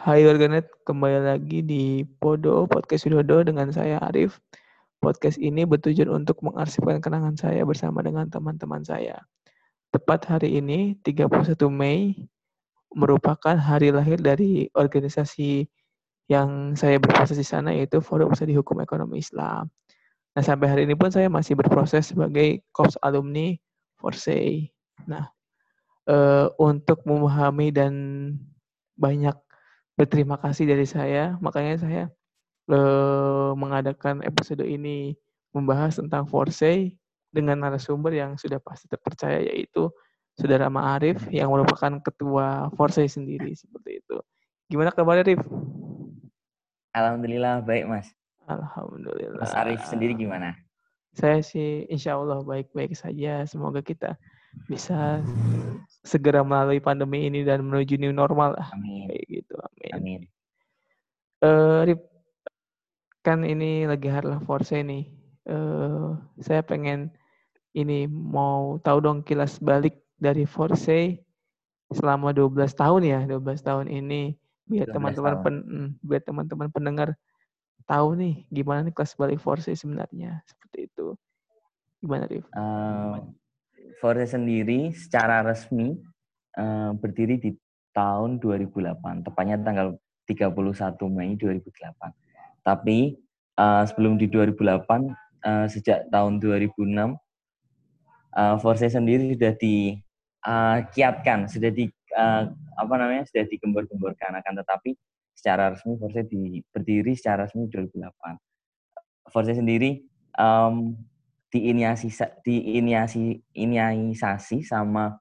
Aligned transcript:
Hai 0.00 0.24
warganet, 0.24 0.64
kembali 0.88 1.28
lagi 1.28 1.60
di 1.60 2.08
Podo 2.08 2.64
Podcast 2.64 3.04
Widodo 3.04 3.44
dengan 3.44 3.68
saya 3.68 4.00
Arif. 4.00 4.40
Podcast 4.96 5.36
ini 5.36 5.68
bertujuan 5.68 6.24
untuk 6.24 6.40
mengarsipkan 6.40 7.04
kenangan 7.04 7.36
saya 7.36 7.68
bersama 7.68 8.00
dengan 8.00 8.24
teman-teman 8.32 8.80
saya. 8.80 9.20
Tepat 9.92 10.24
hari 10.24 10.56
ini, 10.56 10.96
31 11.04 11.52
Mei, 11.68 12.16
merupakan 12.96 13.52
hari 13.52 13.92
lahir 13.92 14.16
dari 14.16 14.72
organisasi 14.72 15.68
yang 16.32 16.72
saya 16.80 16.96
berproses 16.96 17.36
di 17.36 17.44
sana, 17.44 17.76
yaitu 17.76 18.00
Forum 18.00 18.32
Studi 18.32 18.56
Hukum 18.56 18.80
Ekonomi 18.80 19.20
Islam. 19.20 19.68
Nah, 20.32 20.40
sampai 20.40 20.64
hari 20.64 20.82
ini 20.88 20.96
pun 20.96 21.12
saya 21.12 21.28
masih 21.28 21.60
berproses 21.60 22.08
sebagai 22.08 22.64
Korps 22.72 22.96
Alumni 23.04 23.52
Forsei. 24.00 24.64
Nah, 25.04 25.28
uh, 26.08 26.48
untuk 26.56 27.04
memahami 27.04 27.68
dan 27.68 27.92
banyak 28.96 29.36
berterima 30.00 30.40
kasih 30.40 30.64
dari 30.64 30.88
saya. 30.88 31.36
Makanya 31.44 31.76
saya 31.76 32.02
uh, 32.72 33.52
mengadakan 33.52 34.24
episode 34.24 34.64
ini 34.64 35.12
membahas 35.52 36.00
tentang 36.00 36.24
Forsey 36.24 36.96
dengan 37.28 37.60
narasumber 37.60 38.16
yang 38.16 38.40
sudah 38.40 38.56
pasti 38.64 38.88
terpercaya 38.88 39.44
yaitu 39.44 39.92
Saudara 40.40 40.72
Ma'arif 40.72 41.28
yang 41.28 41.52
merupakan 41.52 42.00
ketua 42.00 42.72
Forsey 42.80 43.12
sendiri 43.12 43.52
seperti 43.52 44.00
itu. 44.00 44.16
Gimana 44.72 44.88
kabar 44.88 45.20
Arif? 45.20 45.42
Alhamdulillah 46.96 47.60
baik 47.60 47.84
Mas. 47.84 48.08
Alhamdulillah. 48.48 49.36
Mas 49.36 49.52
Arif 49.52 49.84
sendiri 49.84 50.16
gimana? 50.16 50.56
Saya 51.12 51.44
sih 51.44 51.84
insya 51.92 52.16
Allah 52.16 52.40
baik-baik 52.40 52.96
saja. 52.96 53.44
Semoga 53.44 53.84
kita 53.84 54.16
bisa 54.66 55.22
segera 56.02 56.42
melalui 56.42 56.82
pandemi 56.82 57.26
ini 57.30 57.46
dan 57.46 57.62
menuju 57.66 57.98
new 57.98 58.14
normal. 58.14 58.58
Amin. 58.74 59.10
Gitu. 59.26 59.29
Amin. 59.94 60.22
Amin. 60.22 60.22
Uh, 61.40 61.88
Rip, 61.88 62.00
kan 63.24 63.44
ini 63.44 63.88
lagi 63.88 64.12
harlah 64.12 64.40
force 64.44 64.76
nih. 64.76 65.08
Uh, 65.48 66.20
saya 66.44 66.60
pengen 66.60 67.08
ini 67.74 68.10
mau 68.10 68.76
tahu 68.82 68.98
dong 69.00 69.18
kilas 69.22 69.62
balik 69.62 70.02
dari 70.20 70.44
Force 70.44 71.16
selama 71.90 72.30
12 72.34 72.70
tahun 72.74 73.02
ya, 73.06 73.20
12 73.26 73.66
tahun 73.66 73.86
ini 73.88 74.34
biar 74.70 74.86
teman-teman 74.94 75.34
pen, 75.42 75.56
mm, 75.66 75.88
biar 76.06 76.22
teman-teman 76.22 76.68
pendengar 76.70 77.08
tahu 77.88 78.14
nih 78.14 78.46
gimana 78.54 78.86
nih 78.86 78.94
kelas 78.94 79.18
balik 79.18 79.42
Force 79.42 79.70
sebenarnya 79.70 80.42
seperti 80.46 80.90
itu. 80.90 81.14
Gimana, 82.02 82.26
Rif? 82.30 82.46
Uh, 82.54 83.32
Forse 83.98 84.24
sendiri 84.28 84.94
secara 84.94 85.42
resmi 85.42 85.98
uh, 86.56 86.92
berdiri 86.96 87.36
di 87.38 87.50
tahun 87.90 88.38
2008, 88.38 89.26
tepatnya 89.26 89.56
tanggal 89.60 89.98
31 90.26 90.54
Mei 91.10 91.34
2008. 91.34 91.66
Tapi 92.62 93.18
uh, 93.58 93.82
sebelum 93.86 94.14
di 94.20 94.30
2008, 94.30 94.62
uh, 94.62 95.02
eh, 95.40 95.66
sejak 95.66 96.06
tahun 96.12 96.38
2006, 96.38 97.16
uh, 98.36 98.56
Forse 98.62 98.86
sendiri 98.86 99.34
sudah 99.34 99.52
dikiatkan, 99.58 101.38
uh, 101.44 101.50
sudah 101.50 101.70
di 101.72 101.90
uh, 102.14 102.44
apa 102.78 102.94
namanya, 102.96 103.26
sudah 103.26 103.44
digembor-gemborkan. 103.48 104.38
Akan 104.38 104.54
tetapi 104.54 104.94
secara 105.34 105.74
resmi 105.74 105.96
Forse 105.98 106.22
di, 106.28 106.62
berdiri 106.70 107.16
secara 107.16 107.48
resmi 107.48 107.66
2008. 107.66 109.32
Forse 109.32 109.54
sendiri 109.54 110.04
um, 110.36 110.94
diinisiasi 111.50 112.08
diinisiasi 112.46 113.42
inisiasi 113.58 114.62
sama 114.62 115.18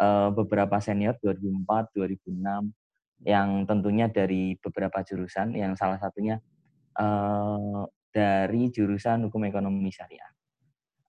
uh, 0.00 0.32
beberapa 0.32 0.78
senior 0.78 1.18
2004 1.20 1.92
2006 1.96 2.72
yang 3.22 3.64
tentunya 3.66 4.06
dari 4.10 4.58
beberapa 4.58 5.02
jurusan 5.04 5.54
yang 5.54 5.78
salah 5.78 5.98
satunya 5.98 6.42
uh, 6.98 7.86
dari 8.12 8.68
jurusan 8.68 9.28
hukum 9.28 9.46
ekonomi 9.48 9.88
syariah. 9.88 10.30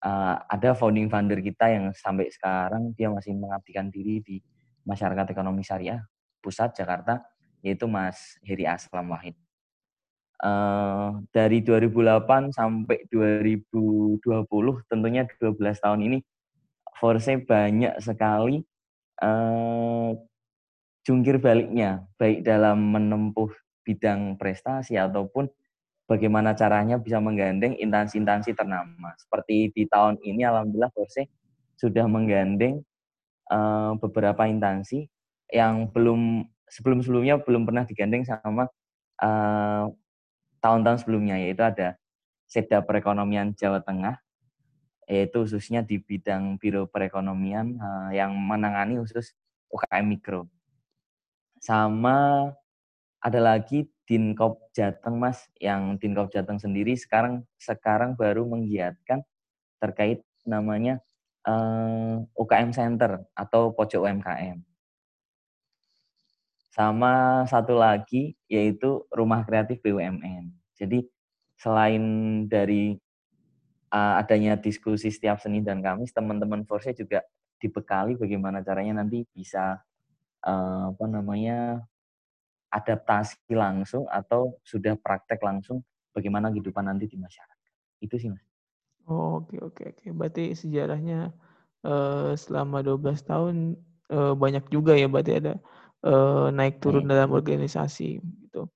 Uh, 0.04 0.36
ada 0.52 0.76
founding 0.76 1.08
founder 1.08 1.40
kita 1.40 1.72
yang 1.72 1.96
sampai 1.96 2.28
sekarang 2.28 2.92
dia 2.92 3.08
masih 3.08 3.34
mengabdikan 3.40 3.88
diri 3.88 4.20
di 4.20 4.38
masyarakat 4.84 5.32
ekonomi 5.32 5.64
syariah 5.64 6.04
pusat 6.44 6.76
Jakarta 6.76 7.24
yaitu 7.64 7.88
Mas 7.88 8.36
Heri 8.44 8.68
Aslam 8.68 9.08
Wahid 9.16 9.40
uh, 10.44 11.24
dari 11.32 11.64
2008 11.64 12.52
sampai 12.52 13.08
2020 13.08 14.20
tentunya 14.92 15.24
12 15.24 15.56
tahun 15.80 16.02
ini 16.04 16.20
Forse 17.00 17.40
banyak 17.40 18.00
sekali 18.04 18.62
uh, 19.24 20.12
jungkir 21.08 21.40
baliknya 21.40 22.04
baik 22.20 22.44
dalam 22.44 22.92
menempuh 22.92 23.52
bidang 23.84 24.36
prestasi 24.40 24.96
ataupun 25.00 25.48
bagaimana 26.08 26.56
caranya 26.56 27.00
bisa 27.00 27.20
menggandeng 27.20 27.76
instansi-instansi 27.80 28.56
ternama. 28.56 29.16
Seperti 29.20 29.72
di 29.72 29.84
tahun 29.88 30.20
ini 30.24 30.44
alhamdulillah 30.44 30.92
Forse 30.92 31.28
sudah 31.80 32.08
menggandeng 32.08 32.84
uh, 33.52 33.96
beberapa 34.00 34.48
instansi 34.48 35.08
yang 35.52 35.92
belum 35.92 36.48
sebelum-sebelumnya 36.72 37.44
belum 37.44 37.68
pernah 37.68 37.84
digandeng 37.84 38.24
sama 38.24 38.72
uh, 39.22 39.86
tahun-tahun 40.64 41.04
sebelumnya 41.04 41.38
yaitu 41.44 41.62
ada 41.62 42.00
Seda 42.48 42.80
Perekonomian 42.82 43.52
Jawa 43.60 43.84
Tengah 43.84 44.23
yaitu 45.08 45.44
khususnya 45.44 45.84
di 45.84 46.00
bidang 46.00 46.56
Biro 46.58 46.88
Perekonomian 46.88 47.78
uh, 47.80 48.10
yang 48.16 48.34
menangani 48.36 49.00
khusus 49.00 49.36
UKM 49.74 50.06
mikro. 50.06 50.48
Sama 51.60 52.50
ada 53.24 53.40
lagi 53.40 53.88
Dinkop 54.04 54.72
Jateng 54.76 55.16
Mas 55.16 55.48
yang 55.58 55.96
Dinkop 55.96 56.28
Jateng 56.30 56.60
sendiri 56.60 56.94
sekarang 57.00 57.48
sekarang 57.56 58.20
baru 58.20 58.44
menggiatkan 58.44 59.24
terkait 59.80 60.24
namanya 60.44 61.00
uh, 61.48 62.20
eh, 62.20 62.40
UKM 62.40 62.76
Center 62.76 63.24
atau 63.32 63.72
pojok 63.72 64.04
UMKM. 64.08 64.60
Sama 66.74 67.46
satu 67.48 67.78
lagi 67.80 68.36
yaitu 68.50 69.06
Rumah 69.14 69.46
Kreatif 69.46 69.80
BUMN. 69.86 70.52
Jadi 70.74 71.06
selain 71.56 72.04
dari 72.50 72.98
uh, 73.94 74.18
adanya 74.18 74.58
diskusi 74.58 75.14
setiap 75.14 75.38
Senin 75.38 75.62
dan 75.62 75.80
Kamis, 75.86 76.10
teman-teman 76.10 76.66
Force 76.66 76.90
juga 76.98 77.22
dibekali 77.62 78.18
bagaimana 78.18 78.66
caranya 78.66 79.06
nanti 79.06 79.24
bisa 79.32 79.80
uh, 80.44 80.92
apa 80.92 81.06
namanya 81.08 81.80
adaptasi 82.74 83.54
langsung 83.54 84.10
atau 84.10 84.58
sudah 84.66 84.98
praktek 84.98 85.40
langsung 85.46 85.86
bagaimana 86.12 86.50
kehidupan 86.50 86.90
nanti 86.90 87.06
di 87.06 87.16
masyarakat. 87.22 87.70
Itu 88.02 88.18
sih, 88.18 88.34
Mas. 88.34 88.44
Oh, 89.06 89.46
oke 89.46 89.62
oke 89.62 89.84
oke. 89.94 90.08
Berarti 90.12 90.58
sejarahnya 90.58 91.32
uh, 91.86 92.34
selama 92.34 92.82
12 92.82 93.22
tahun 93.24 93.56
uh, 94.10 94.34
banyak 94.34 94.66
juga 94.74 94.98
ya 94.98 95.06
berarti 95.12 95.44
ada 95.44 95.54
uh, 96.08 96.50
naik 96.50 96.80
turun 96.80 97.06
dalam 97.06 97.32
organisasi 97.36 98.20
gitu. 98.20 98.68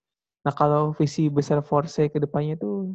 Nah 0.43 0.53
kalau 0.53 0.91
visi 0.95 1.31
besar 1.31 1.63
Force 1.63 2.11
ke 2.11 2.19
depannya 2.19 2.59
itu 2.59 2.93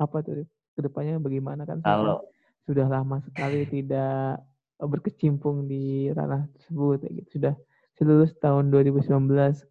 apa 0.00 0.24
tuh? 0.24 0.48
Ke 0.72 0.80
depannya 0.84 1.20
bagaimana 1.20 1.68
kan? 1.68 1.80
Kalau 1.84 2.24
sudah 2.64 2.86
lama 2.86 3.18
sekali 3.24 3.66
tidak 3.66 4.42
berkecimpung 4.82 5.70
di 5.70 6.10
ranah 6.10 6.48
tersebut 6.56 7.06
gitu. 7.06 7.40
Sudah 7.40 7.54
lulus 8.02 8.34
tahun 8.42 8.74
2019 8.74 9.06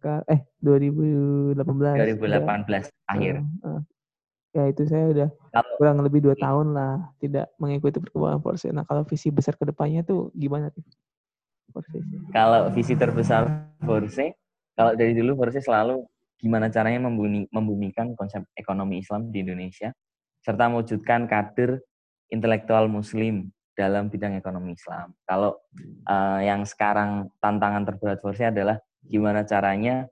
ke 0.00 0.24
eh 0.32 0.40
2018 0.64 1.52
2018 1.52 3.12
akhir 3.12 3.34
uh, 3.44 3.66
uh, 3.68 3.80
ya 4.52 4.68
itu 4.68 4.82
saya 4.88 5.04
udah 5.12 5.28
kalau, 5.52 5.72
kurang 5.80 5.98
lebih 6.04 6.20
dua 6.24 6.36
tahun 6.36 6.76
lah 6.76 7.12
tidak 7.20 7.48
mengikuti 7.56 8.00
perkembangan 8.00 8.40
Force. 8.44 8.68
Nah 8.68 8.84
kalau 8.84 9.02
visi 9.08 9.32
besar 9.32 9.56
ke 9.56 9.64
depannya 9.64 10.04
tuh 10.04 10.28
gimana 10.36 10.68
tuh? 10.72 10.84
Kalau 12.36 12.68
visi 12.76 12.92
terbesar 12.92 13.48
Forse, 13.80 14.36
kalau 14.76 14.92
dari 14.92 15.16
dulu 15.16 15.40
Forse 15.40 15.64
selalu 15.64 16.04
gimana 16.36 16.68
caranya 16.68 17.08
membumi, 17.08 17.48
membumikan 17.48 18.12
konsep 18.12 18.44
ekonomi 18.52 19.00
Islam 19.00 19.32
di 19.32 19.40
Indonesia, 19.40 19.88
serta 20.42 20.66
mewujudkan 20.68 21.30
kader 21.30 21.80
intelektual 22.28 22.90
Muslim 22.90 23.50
dalam 23.72 24.12
bidang 24.12 24.36
ekonomi 24.36 24.76
Islam. 24.76 25.16
Kalau 25.24 25.56
uh, 26.06 26.40
yang 26.44 26.66
sekarang 26.68 27.32
tantangan 27.40 27.88
terberat 27.88 28.20
Forse 28.20 28.44
adalah 28.44 28.76
gimana 29.00 29.42
caranya 29.48 30.06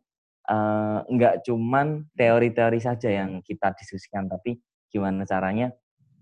uh, 0.49 1.05
nggak 1.05 1.45
cuman 1.45 2.09
teori-teori 2.17 2.81
saja 2.81 3.11
yang 3.13 3.45
kita 3.45 3.77
diskusikan, 3.77 4.27
tapi 4.31 4.59
gimana 4.89 5.29
caranya 5.29 5.71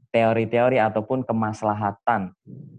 teori-teori 0.09 0.81
ataupun 0.81 1.23
kemaslahatan 1.23 2.33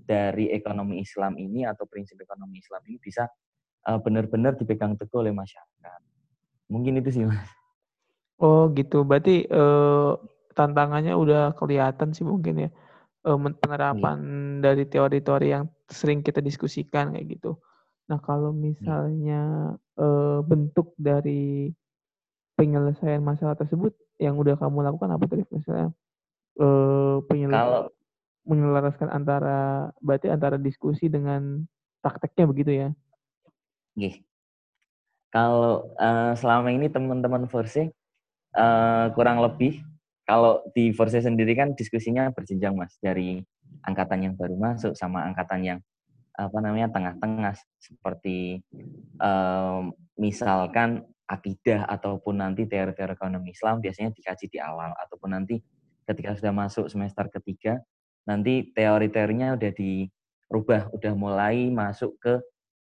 dari 0.06 0.50
ekonomi 0.50 1.02
Islam 1.06 1.38
ini 1.38 1.64
atau 1.64 1.86
prinsip 1.86 2.18
ekonomi 2.20 2.60
Islam 2.60 2.82
ini 2.90 2.98
bisa 2.98 3.30
uh, 3.86 4.00
benar-benar 4.02 4.58
dipegang 4.58 4.98
teguh 4.98 5.22
oleh 5.22 5.34
masyarakat. 5.34 6.02
Mungkin 6.70 7.02
itu 7.02 7.10
sih 7.14 7.26
mas. 7.26 7.50
Oh 8.40 8.72
gitu, 8.72 9.04
berarti 9.04 9.46
uh, 9.52 10.16
tantangannya 10.60 11.16
udah 11.16 11.56
kelihatan 11.56 12.12
sih 12.12 12.28
mungkin 12.28 12.68
ya 12.68 12.70
uh, 13.24 13.40
penerapan 13.64 14.20
iya. 14.20 14.60
dari 14.60 14.84
teori-teori 14.84 15.48
yang 15.56 15.72
sering 15.88 16.20
kita 16.20 16.44
diskusikan 16.44 17.16
kayak 17.16 17.40
gitu. 17.40 17.56
Nah 18.12 18.20
kalau 18.20 18.52
misalnya 18.52 19.74
uh, 19.96 20.44
bentuk 20.44 20.92
dari 21.00 21.72
penyelesaian 22.60 23.24
masalah 23.24 23.56
tersebut 23.56 23.96
yang 24.20 24.36
udah 24.36 24.60
kamu 24.60 24.84
lakukan 24.84 25.16
apa 25.16 25.32
tadi 25.32 25.48
misalnya 25.48 25.96
eh, 26.60 27.18
penyelesaian 27.24 27.88
menyelaraskan 28.44 29.08
antara 29.08 29.88
berarti 30.04 30.28
antara 30.28 30.60
diskusi 30.60 31.08
dengan 31.08 31.64
prakteknya 32.04 32.46
begitu 32.52 32.72
ya? 32.76 32.90
Gih. 33.96 34.20
Kalau 35.32 35.88
uh, 35.96 36.36
selama 36.36 36.74
ini 36.74 36.92
teman-teman 36.92 37.48
versi 37.48 37.88
uh, 38.58 39.06
kurang 39.14 39.40
lebih 39.40 39.80
kalau 40.30 40.62
di 40.78 40.94
Forse 40.94 41.26
sendiri 41.26 41.58
kan 41.58 41.74
diskusinya 41.74 42.30
berjenjang 42.30 42.78
mas 42.78 42.94
dari 43.02 43.42
angkatan 43.82 44.30
yang 44.30 44.34
baru 44.38 44.54
masuk 44.62 44.94
sama 44.94 45.26
angkatan 45.26 45.66
yang 45.66 45.80
apa 46.38 46.58
namanya 46.62 46.94
tengah-tengah. 46.94 47.58
Seperti 47.82 48.62
um, 49.18 49.90
misalkan 50.22 51.02
akidah 51.26 51.90
ataupun 51.90 52.46
nanti 52.46 52.70
teori-teori 52.70 53.18
ekonomi 53.18 53.58
Islam 53.58 53.82
biasanya 53.82 54.14
dikaji 54.14 54.54
di 54.54 54.62
awal 54.62 54.94
ataupun 55.02 55.34
nanti 55.34 55.58
ketika 56.06 56.38
sudah 56.38 56.54
masuk 56.54 56.86
semester 56.94 57.26
ketiga 57.34 57.82
nanti 58.30 58.70
teori-teorinya 58.74 59.58
udah 59.58 59.72
dirubah 59.74 60.82
udah 60.94 61.14
mulai 61.14 61.70
masuk 61.70 62.18
ke 62.18 62.34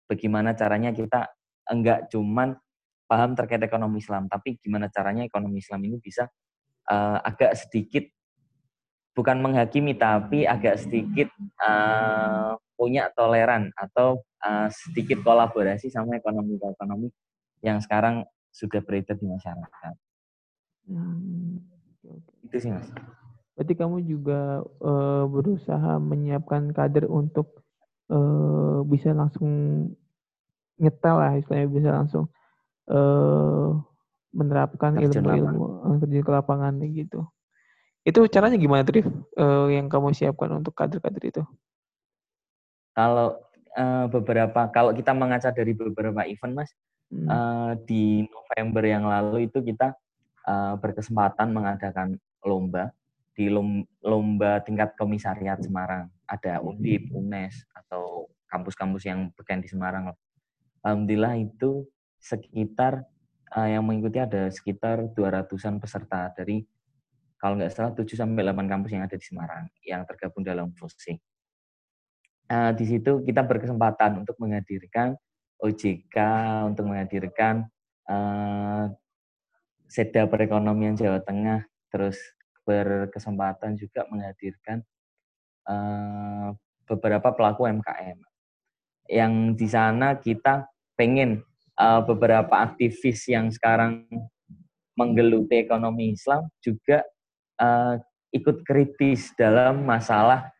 bagaimana 0.10 0.58
caranya 0.58 0.90
kita 0.94 1.30
enggak 1.70 2.10
cuman 2.10 2.58
paham 3.06 3.38
terkait 3.38 3.62
ekonomi 3.62 4.02
Islam 4.02 4.26
tapi 4.26 4.58
gimana 4.58 4.90
caranya 4.90 5.26
ekonomi 5.30 5.62
Islam 5.62 5.86
ini 5.86 6.02
bisa 6.02 6.26
uh, 6.90 7.18
agak 7.24 7.56
sedikit 7.56 8.04
bukan 9.14 9.40
menghakimi 9.40 9.96
tapi 9.96 10.44
agak 10.50 10.82
sedikit 10.82 11.30
uh, 11.62 12.58
punya 12.80 13.12
toleran 13.14 13.70
atau 13.76 14.24
uh, 14.44 14.68
sedikit 14.72 15.20
kolaborasi 15.22 15.92
sama 15.92 16.16
ekonomi-ekonomi 16.16 17.12
yang 17.60 17.84
sekarang 17.84 18.24
sudah 18.56 18.80
beredar 18.80 19.20
di 19.20 19.28
masyarakat. 19.28 19.96
Hmm. 20.88 21.60
Itu 22.48 22.56
sih 22.58 22.72
mas. 22.72 22.88
Berarti 23.60 23.74
kamu 23.76 24.08
juga 24.08 24.64
uh, 24.80 25.28
berusaha 25.28 26.00
menyiapkan 26.00 26.72
kader 26.72 27.12
untuk 27.12 27.60
uh, 28.08 28.82
bisa 28.88 29.12
langsung 29.12 29.52
nyetel 30.80 31.16
lah 31.20 31.36
istilahnya 31.36 31.68
bisa 31.68 31.90
langsung 31.92 32.32
uh, 32.88 33.76
menerapkan 34.30 34.98
ilmu-ilmu 34.98 35.98
terjun 36.02 36.24
ke 36.24 36.32
lapangan 36.32 36.74
gitu. 36.86 37.26
Itu 38.06 38.26
caranya 38.32 38.56
gimana, 38.56 38.86
Trif? 38.86 39.06
Uh, 39.36 39.70
yang 39.70 39.92
kamu 39.92 40.16
siapkan 40.16 40.50
untuk 40.56 40.74
kader-kader 40.74 41.24
itu? 41.24 41.44
Kalau 42.96 43.38
uh, 43.76 44.06
beberapa, 44.08 44.72
kalau 44.72 44.96
kita 44.96 45.12
mengaca 45.14 45.52
dari 45.52 45.76
beberapa 45.76 46.24
event, 46.26 46.64
Mas, 46.64 46.72
hmm. 47.12 47.28
uh, 47.28 47.72
di 47.84 48.26
November 48.26 48.84
yang 48.88 49.06
lalu 49.06 49.52
itu 49.52 49.62
kita 49.62 49.94
uh, 50.48 50.74
berkesempatan 50.80 51.52
mengadakan 51.52 52.18
lomba 52.46 52.94
di 53.36 53.48
lomba 54.04 54.60
tingkat 54.64 54.96
komisariat 55.00 55.64
Semarang. 55.64 56.12
Ada 56.28 56.60
UNDIP, 56.60 57.12
UNES, 57.16 57.64
atau 57.72 58.28
kampus-kampus 58.52 59.08
yang 59.08 59.32
berkaitan 59.32 59.64
di 59.64 59.72
Semarang. 59.72 60.12
Alhamdulillah 60.84 61.40
itu 61.40 61.88
sekitar 62.20 63.08
uh, 63.54 63.68
yang 63.70 63.84
mengikuti 63.86 64.22
ada 64.22 64.50
sekitar 64.50 65.10
200-an 65.14 65.82
peserta 65.82 66.30
dari 66.34 66.62
kalau 67.40 67.56
nggak 67.56 67.72
salah 67.72 67.96
7 67.96 68.04
sampai 68.06 68.44
8 68.44 68.68
kampus 68.68 68.92
yang 68.92 69.04
ada 69.08 69.16
di 69.16 69.26
Semarang 69.26 69.66
yang 69.88 70.04
tergabung 70.04 70.44
dalam 70.44 70.76
FOSI. 70.76 71.16
Uh, 72.50 72.72
di 72.76 72.86
situ 72.90 73.24
kita 73.24 73.46
berkesempatan 73.46 74.26
untuk 74.26 74.36
menghadirkan 74.42 75.16
OJK, 75.60 76.18
untuk 76.68 76.90
menghadirkan 76.90 77.70
uh, 78.10 78.90
Seda 79.90 80.26
Perekonomian 80.30 80.98
Jawa 80.98 81.22
Tengah, 81.22 81.66
terus 81.90 82.18
berkesempatan 82.66 83.74
juga 83.78 84.06
menghadirkan 84.10 84.86
uh, 85.66 86.54
beberapa 86.86 87.34
pelaku 87.34 87.70
MKM. 87.70 88.20
Yang 89.10 89.34
di 89.58 89.68
sana 89.70 90.18
kita 90.18 90.70
pengen 90.94 91.42
uh, 91.80 92.02
beberapa 92.04 92.52
aktivis 92.52 93.24
yang 93.32 93.48
sekarang 93.50 94.06
menggeluti 95.00 95.64
ekonomi 95.64 96.12
Islam 96.12 96.52
juga 96.60 97.08
uh, 97.64 97.96
ikut 98.36 98.68
kritis 98.68 99.32
dalam 99.40 99.88
masalah 99.88 100.52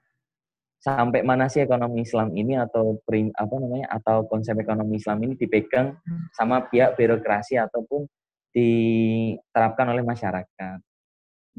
sampai 0.80 1.28
mana 1.28 1.52
sih 1.52 1.60
ekonomi 1.60 2.08
Islam 2.08 2.32
ini 2.32 2.56
atau 2.56 3.04
prim, 3.04 3.36
apa 3.36 3.52
namanya 3.60 3.92
atau 4.00 4.24
konsep 4.32 4.56
ekonomi 4.56 4.96
Islam 4.96 5.20
ini 5.28 5.36
dipegang 5.36 6.00
sama 6.32 6.64
pihak 6.72 6.96
birokrasi 6.96 7.60
ataupun 7.60 8.08
diterapkan 8.56 9.92
oleh 9.92 10.02
masyarakat. 10.08 10.80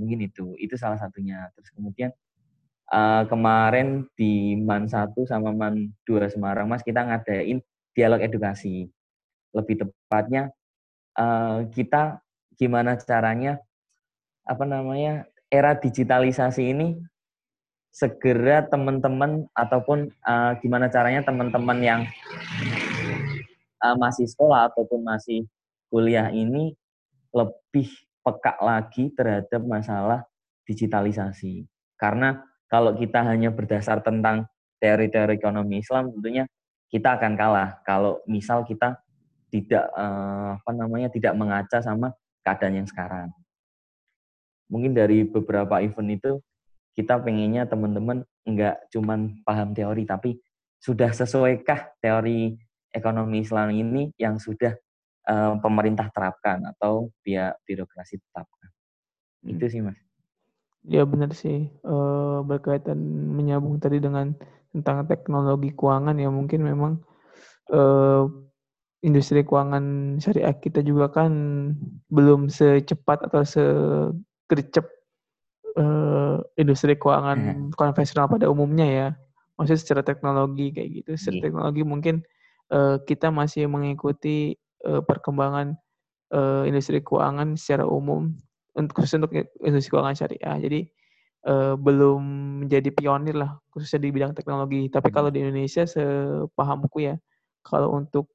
Mungkin 0.00 0.24
itu 0.24 0.56
itu 0.56 0.72
salah 0.80 0.96
satunya. 0.96 1.52
Terus 1.52 1.68
kemudian 1.76 2.10
uh, 2.88 3.28
kemarin 3.28 4.08
di 4.16 4.56
Man 4.56 4.88
1 4.88 5.12
sama 5.28 5.52
Man 5.52 5.92
2 6.08 6.32
Semarang 6.32 6.64
Mas 6.64 6.80
kita 6.80 7.04
ngadain 7.04 7.60
dialog 7.92 8.24
edukasi 8.24 8.88
lebih 9.55 9.87
tepatnya 9.87 10.50
uh, 11.19 11.67
kita 11.70 12.23
gimana 12.55 12.94
caranya 13.00 13.58
apa 14.47 14.64
namanya 14.67 15.26
era 15.50 15.75
digitalisasi 15.75 16.70
ini 16.70 16.99
segera 17.91 18.62
teman-teman 18.70 19.50
ataupun 19.55 20.14
uh, 20.23 20.55
gimana 20.62 20.87
caranya 20.87 21.26
teman-teman 21.26 21.79
yang 21.82 22.00
uh, 23.82 23.97
masih 23.99 24.31
sekolah 24.31 24.70
ataupun 24.70 25.02
masih 25.02 25.47
kuliah 25.91 26.31
ini 26.31 26.79
lebih 27.35 27.91
peka 28.23 28.55
lagi 28.62 29.11
terhadap 29.11 29.62
masalah 29.67 30.23
digitalisasi. 30.69 31.67
Karena 31.99 32.38
kalau 32.70 32.94
kita 32.94 33.26
hanya 33.26 33.50
berdasar 33.50 33.99
tentang 34.06 34.47
teori-teori 34.79 35.37
ekonomi 35.37 35.82
Islam 35.82 36.14
tentunya 36.14 36.47
kita 36.91 37.19
akan 37.19 37.35
kalah 37.35 37.82
kalau 37.82 38.23
misal 38.31 38.62
kita 38.62 38.99
tidak 39.50 39.91
uh, 39.93 40.56
apa 40.56 40.70
namanya 40.73 41.11
tidak 41.11 41.35
mengaca 41.35 41.82
sama 41.82 42.14
keadaan 42.47 42.82
yang 42.82 42.88
sekarang. 42.88 43.29
Mungkin 44.70 44.94
dari 44.94 45.26
beberapa 45.26 45.82
event 45.82 46.11
itu 46.14 46.32
kita 46.94 47.19
pengennya 47.19 47.67
teman-teman 47.67 48.23
enggak 48.47 48.79
cuman 48.94 49.43
paham 49.43 49.75
teori 49.75 50.06
tapi 50.06 50.38
sudah 50.81 51.12
sesuaikah 51.12 51.99
teori 52.00 52.56
ekonomi 52.91 53.44
Islam 53.44 53.70
ini 53.75 54.11
yang 54.17 54.41
sudah 54.41 54.75
uh, 55.29 55.58
pemerintah 55.61 56.08
terapkan 56.11 56.62
atau 56.75 57.11
pihak 57.23 57.59
birokrasi 57.66 58.19
tetapkan. 58.19 58.69
Hmm. 59.45 59.50
Itu 59.54 59.66
sih 59.71 59.83
mas. 59.85 59.99
Ya 60.88 61.04
benar 61.04 61.37
sih 61.37 61.69
uh, 61.85 62.40
berkaitan 62.40 62.97
menyambung 63.37 63.76
tadi 63.76 64.00
dengan 64.00 64.33
tentang 64.73 65.04
teknologi 65.04 65.76
keuangan 65.76 66.16
ya 66.16 66.33
mungkin 66.33 66.64
memang 66.64 66.92
uh, 67.75 68.25
industri 69.00 69.40
keuangan 69.40 70.16
syariah 70.21 70.52
kita 70.57 70.85
juga 70.85 71.09
kan 71.09 71.33
belum 72.12 72.52
secepat 72.52 73.25
atau 73.28 73.40
segercep 73.45 74.85
uh, 75.80 76.45
industri 76.61 76.97
keuangan 76.97 77.38
hmm. 77.38 77.76
konvensional 77.76 78.28
pada 78.28 78.49
umumnya 78.49 78.87
ya. 78.87 79.09
Maksudnya 79.57 79.80
secara 79.80 80.02
teknologi 80.04 80.73
kayak 80.73 80.88
gitu. 81.04 81.11
Secara 81.16 81.37
yeah. 81.37 81.45
teknologi 81.49 81.83
mungkin 81.85 82.14
uh, 82.73 82.97
kita 83.04 83.28
masih 83.28 83.69
mengikuti 83.69 84.57
uh, 84.85 85.04
perkembangan 85.04 85.76
uh, 86.33 86.64
industri 86.64 87.00
keuangan 87.04 87.57
secara 87.57 87.85
umum 87.85 88.33
untuk 88.76 89.02
khusus 89.02 89.21
untuk 89.21 89.33
industri 89.64 89.90
keuangan 89.92 90.16
syariah. 90.16 90.57
Jadi 90.61 90.80
uh, 91.49 91.75
belum 91.76 92.21
menjadi 92.64 92.88
pionir 92.92 93.37
lah 93.37 93.57
khususnya 93.73 94.04
di 94.04 94.12
bidang 94.12 94.33
teknologi. 94.37 94.88
Tapi 94.92 95.09
kalau 95.09 95.28
di 95.33 95.40
Indonesia 95.45 95.85
sepahamku 95.85 97.00
ya, 97.00 97.16
kalau 97.64 97.97
untuk 97.97 98.28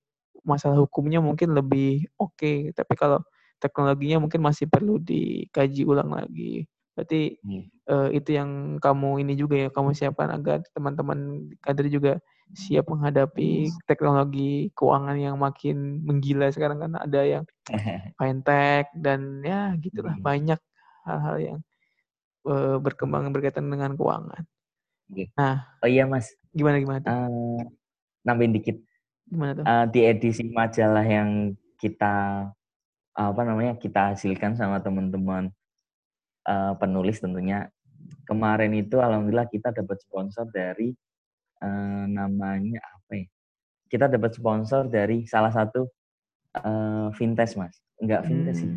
masalah 0.45 0.77
hukumnya 0.79 1.19
mungkin 1.19 1.57
lebih 1.57 2.05
oke, 2.21 2.37
okay. 2.37 2.57
tapi 2.71 2.93
kalau 2.95 3.19
teknologinya 3.59 4.21
mungkin 4.21 4.41
masih 4.45 4.69
perlu 4.69 5.01
dikaji 5.01 5.83
ulang 5.83 6.13
lagi. 6.13 6.69
Berarti 6.95 7.35
hmm. 7.43 7.63
uh, 7.91 8.09
itu 8.15 8.29
yang 8.39 8.79
kamu 8.79 9.25
ini 9.27 9.33
juga 9.35 9.67
ya, 9.67 9.69
kamu 9.73 9.91
siapkan 9.91 10.31
agar 10.31 10.63
teman-teman 10.71 11.51
kader 11.59 11.91
juga 11.91 12.21
siap 12.53 12.87
menghadapi 12.87 13.73
teknologi 13.89 14.69
keuangan 14.77 15.17
yang 15.17 15.35
makin 15.35 16.05
menggila 16.05 16.47
sekarang 16.53 16.77
kan 16.77 16.93
ada 16.93 17.21
yang 17.25 17.43
fintech 18.21 18.93
dan 18.93 19.41
ya 19.41 19.73
gitulah 19.81 20.13
hmm. 20.13 20.23
banyak 20.23 20.59
hal-hal 21.09 21.35
yang 21.41 21.59
uh, 22.47 22.77
berkembang 22.79 23.33
berkaitan 23.33 23.67
dengan 23.67 23.97
keuangan. 23.97 24.45
Nah, 25.37 25.69
oh 25.85 25.89
iya 25.89 26.09
mas, 26.09 26.33
gimana 26.49 26.81
gimana? 26.81 27.05
Uh, 27.05 27.61
nambahin 28.25 28.57
dikit 28.57 28.77
Gimana 29.29 29.51
tuh? 29.58 29.63
Uh, 29.65 29.86
di 29.89 30.00
edisi 30.05 30.46
majalah 30.50 31.05
yang 31.05 31.53
kita 31.82 32.48
apa 33.15 33.41
namanya 33.48 33.79
kita 33.79 34.12
hasilkan 34.12 34.60
sama 34.60 34.84
teman-teman 34.84 35.48
uh, 36.44 36.75
penulis 36.75 37.24
tentunya 37.24 37.72
kemarin 38.27 38.75
itu 38.75 39.00
alhamdulillah 39.00 39.48
kita 39.48 39.72
dapat 39.72 40.03
sponsor 40.03 40.46
dari 40.51 40.94
uh, 41.63 42.05
namanya 42.05 42.82
apa 42.82 43.24
ya? 43.24 43.25
Kita 43.86 44.05
dapat 44.10 44.36
sponsor 44.36 44.89
dari 44.89 45.24
salah 45.29 45.53
satu 45.53 45.88
uh, 46.60 47.08
vintage 47.15 47.55
mas, 47.55 47.77
enggak 48.01 48.25
vintage 48.27 48.60
hmm. 48.62 48.65
sih. 48.65 48.74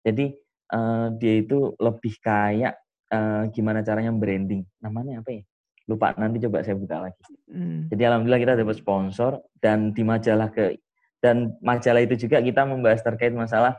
Jadi 0.00 0.26
uh, 0.72 1.12
dia 1.20 1.34
itu 1.44 1.74
lebih 1.76 2.14
kayak 2.22 2.80
uh, 3.12 3.50
gimana 3.52 3.84
caranya 3.84 4.14
branding. 4.14 4.64
Namanya 4.80 5.20
apa 5.20 5.30
ya? 5.36 5.42
Lupa 5.88 6.12
nanti 6.16 6.42
coba 6.42 6.64
saya 6.64 6.76
buka 6.76 7.08
lagi. 7.08 7.22
Hmm. 7.48 7.88
Jadi 7.88 8.02
alhamdulillah 8.04 8.42
kita 8.42 8.54
dapat 8.58 8.76
sponsor 8.76 9.40
dan 9.60 9.92
di 9.96 10.02
majalah 10.04 10.48
ke 10.52 10.76
dan 11.20 11.56
majalah 11.60 12.00
itu 12.00 12.16
juga 12.26 12.40
kita 12.40 12.64
membahas 12.64 13.04
terkait 13.04 13.32
masalah 13.32 13.76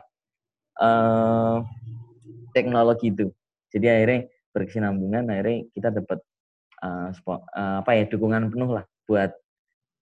uh, 0.78 1.62
teknologi 2.54 3.10
itu. 3.10 3.30
Jadi 3.72 3.86
akhirnya 3.88 4.20
berkesinambungan 4.52 5.26
akhirnya 5.32 5.66
kita 5.72 5.88
dapat 5.90 6.18
uh, 6.84 7.10
uh, 7.10 7.76
apa 7.82 7.90
ya 7.96 8.04
dukungan 8.06 8.52
penuh 8.52 8.70
lah 8.78 8.84
buat 9.08 9.32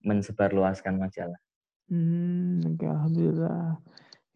mensebarluaskan 0.04 0.97
majalah. 0.97 1.40
Hmm, 1.90 2.62
oke, 2.64 2.87
alhamdulillah. 2.87 3.76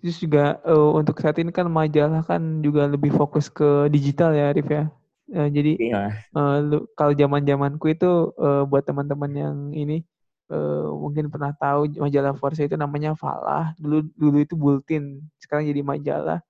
Terus 0.03 0.21
juga 0.21 0.61
uh, 0.69 0.93
untuk 0.93 1.17
saat 1.23 1.41
ini 1.41 1.49
kan 1.49 1.65
majalah 1.71 2.21
kan 2.27 2.61
juga 2.61 2.85
lebih 2.85 3.15
fokus 3.15 3.49
ke 3.49 3.89
digital 3.89 4.37
ya, 4.37 4.53
Arif 4.53 4.69
ya. 4.69 4.91
Uh, 5.33 5.49
jadi 5.49 5.73
iya. 5.81 6.03
uh, 6.37 6.85
kalau 6.93 7.17
zaman 7.17 7.49
zamanku 7.49 7.97
itu 7.97 8.35
uh, 8.37 8.69
buat 8.69 8.85
teman-teman 8.85 9.33
yang 9.33 9.57
ini 9.73 10.05
uh, 10.53 10.93
mungkin 10.93 11.33
pernah 11.33 11.57
tahu 11.57 11.97
majalah 11.97 12.37
Forza 12.37 12.65
itu 12.65 12.77
namanya 12.77 13.17
Falah. 13.17 13.73
Dulu 13.81 14.05
dulu 14.17 14.37
itu 14.45 14.55
Bulletin, 14.57 15.25
sekarang 15.41 15.65
jadi 15.69 15.81
majalah. 15.81 16.41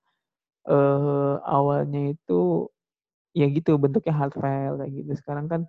Uh, 0.65 1.37
awalnya 1.45 2.17
itu 2.17 2.73
ya 3.37 3.45
gitu 3.53 3.77
bentuknya 3.77 4.15
hard 4.17 4.35
file 4.35 4.81
kayak 4.81 4.93
gitu. 4.97 5.13
Sekarang 5.21 5.47
kan 5.47 5.61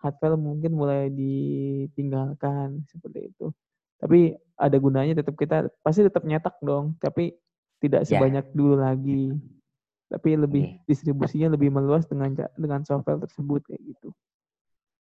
hard 0.00 0.16
file 0.18 0.38
mungkin 0.40 0.72
mulai 0.74 1.12
ditinggalkan 1.12 2.82
seperti 2.88 3.30
itu. 3.30 3.52
Tapi 4.00 4.32
ada 4.56 4.76
gunanya 4.80 5.12
tetap 5.20 5.36
kita 5.36 5.68
pasti 5.84 6.00
tetap 6.02 6.24
nyetak 6.24 6.56
dong, 6.64 6.96
tapi 6.96 7.36
tidak 7.84 8.08
ya. 8.08 8.16
sebanyak 8.16 8.48
yeah. 8.48 8.56
dulu 8.56 8.74
lagi. 8.80 9.24
Tapi 10.10 10.34
lebih 10.34 10.64
yeah. 10.66 10.84
distribusinya 10.90 11.54
lebih 11.54 11.70
meluas 11.70 12.04
dengan 12.10 12.34
dengan 12.58 12.82
software 12.82 13.22
tersebut 13.22 13.62
kayak 13.62 13.82
gitu. 13.86 14.10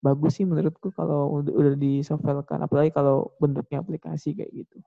Bagus 0.04 0.40
sih 0.40 0.48
menurutku 0.48 0.92
kalau 0.92 1.40
udah, 1.40 1.54
udah 1.56 1.74
di 1.76 2.04
softwarekan, 2.04 2.64
apalagi 2.64 2.92
kalau 2.92 3.32
bentuknya 3.40 3.80
aplikasi 3.80 4.36
kayak 4.36 4.52
gitu. 4.52 4.80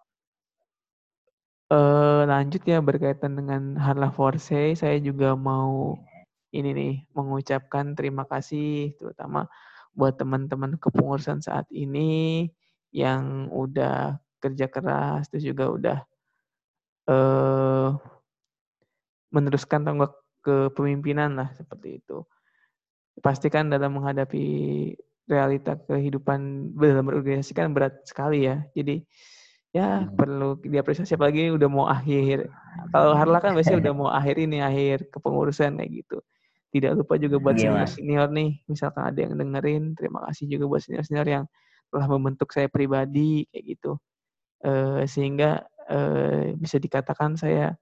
Uh, 1.73 2.29
lanjut 2.29 2.61
ya 2.69 2.85
berkaitan 2.85 3.33
dengan 3.33 3.81
Harla 3.81 4.13
Force, 4.13 4.53
saya 4.53 4.97
juga 5.01 5.33
mau 5.33 5.97
ini 6.53 6.71
nih 6.77 6.95
mengucapkan 7.17 7.97
terima 7.97 8.29
kasih 8.29 8.93
terutama 9.01 9.49
buat 9.97 10.21
teman-teman 10.21 10.77
kepengurusan 10.77 11.41
saat 11.41 11.65
ini 11.73 12.49
yang 12.93 13.49
udah 13.49 14.21
kerja 14.41 14.69
keras 14.69 15.33
terus 15.33 15.49
juga 15.49 15.65
udah 15.73 15.99
uh, 17.09 17.97
meneruskan 19.33 19.83
tanggung 19.83 20.13
kepemimpinan 20.45 21.35
lah 21.35 21.49
seperti 21.57 22.03
itu. 22.05 22.23
Pastikan 23.21 23.69
dalam 23.73 23.97
menghadapi 23.97 24.45
realita 25.29 25.79
kehidupan 25.89 26.73
dalam 26.77 27.05
berorganisasi 27.09 27.53
kan 27.57 27.73
berat 27.73 28.05
sekali 28.05 28.47
ya. 28.47 28.63
Jadi 28.77 29.03
ya 29.73 30.05
hmm. 30.05 30.17
perlu 30.21 30.61
diapresiasi 30.61 31.17
apalagi 31.17 31.49
udah 31.53 31.69
mau 31.73 31.89
akhir. 31.89 32.49
Kalau 32.93 33.17
Harla 33.17 33.41
kan 33.41 33.57
biasanya 33.57 33.89
udah 33.89 33.95
mau 33.97 34.09
akhir 34.13 34.37
ini 34.37 34.61
akhir 34.61 35.09
kepengurusan 35.09 35.81
kayak 35.81 35.91
gitu. 36.05 36.19
Tidak 36.73 36.97
lupa 36.97 37.21
juga 37.21 37.37
buat 37.37 37.61
senior 37.61 37.85
senior 37.85 38.29
nih, 38.33 38.65
misalkan 38.65 39.05
ada 39.05 39.21
yang 39.21 39.37
dengerin, 39.37 39.93
terima 39.93 40.25
kasih 40.25 40.57
juga 40.57 40.65
buat 40.73 40.81
senior 40.81 41.05
senior 41.05 41.29
yang 41.29 41.45
telah 41.93 42.09
membentuk 42.09 42.49
saya 42.49 42.73
pribadi 42.73 43.45
kayak 43.53 43.77
gitu 43.77 44.01
uh, 44.65 45.05
sehingga 45.05 45.61
uh, 45.93 46.57
bisa 46.57 46.81
dikatakan 46.81 47.37
saya 47.37 47.77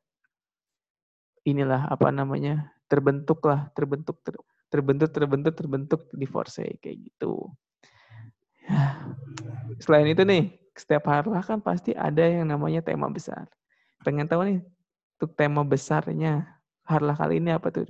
inilah 1.53 1.89
apa 1.91 2.09
namanya 2.11 2.71
terbentuk 2.91 3.43
lah 3.47 3.71
terbentuk 3.75 4.19
ter, 4.23 4.35
terbentuk 4.71 5.11
terbentuk 5.11 5.55
terbentuk 5.55 6.01
di 6.15 6.27
Force 6.27 6.63
kayak 6.79 6.97
gitu. 7.11 7.51
Selain 9.83 10.07
itu 10.07 10.23
nih 10.23 10.55
setiap 10.75 11.11
harlah 11.11 11.43
kan 11.43 11.61
pasti 11.61 11.93
ada 11.93 12.23
yang 12.25 12.49
namanya 12.49 12.81
tema 12.81 13.11
besar. 13.11 13.51
Pengen 14.07 14.31
tahu 14.31 14.43
nih 14.47 14.59
untuk 15.21 15.37
tema 15.37 15.63
besarnya 15.67 16.47
harlah 16.87 17.15
kali 17.15 17.39
ini 17.39 17.53
apa 17.53 17.69
tuh 17.69 17.85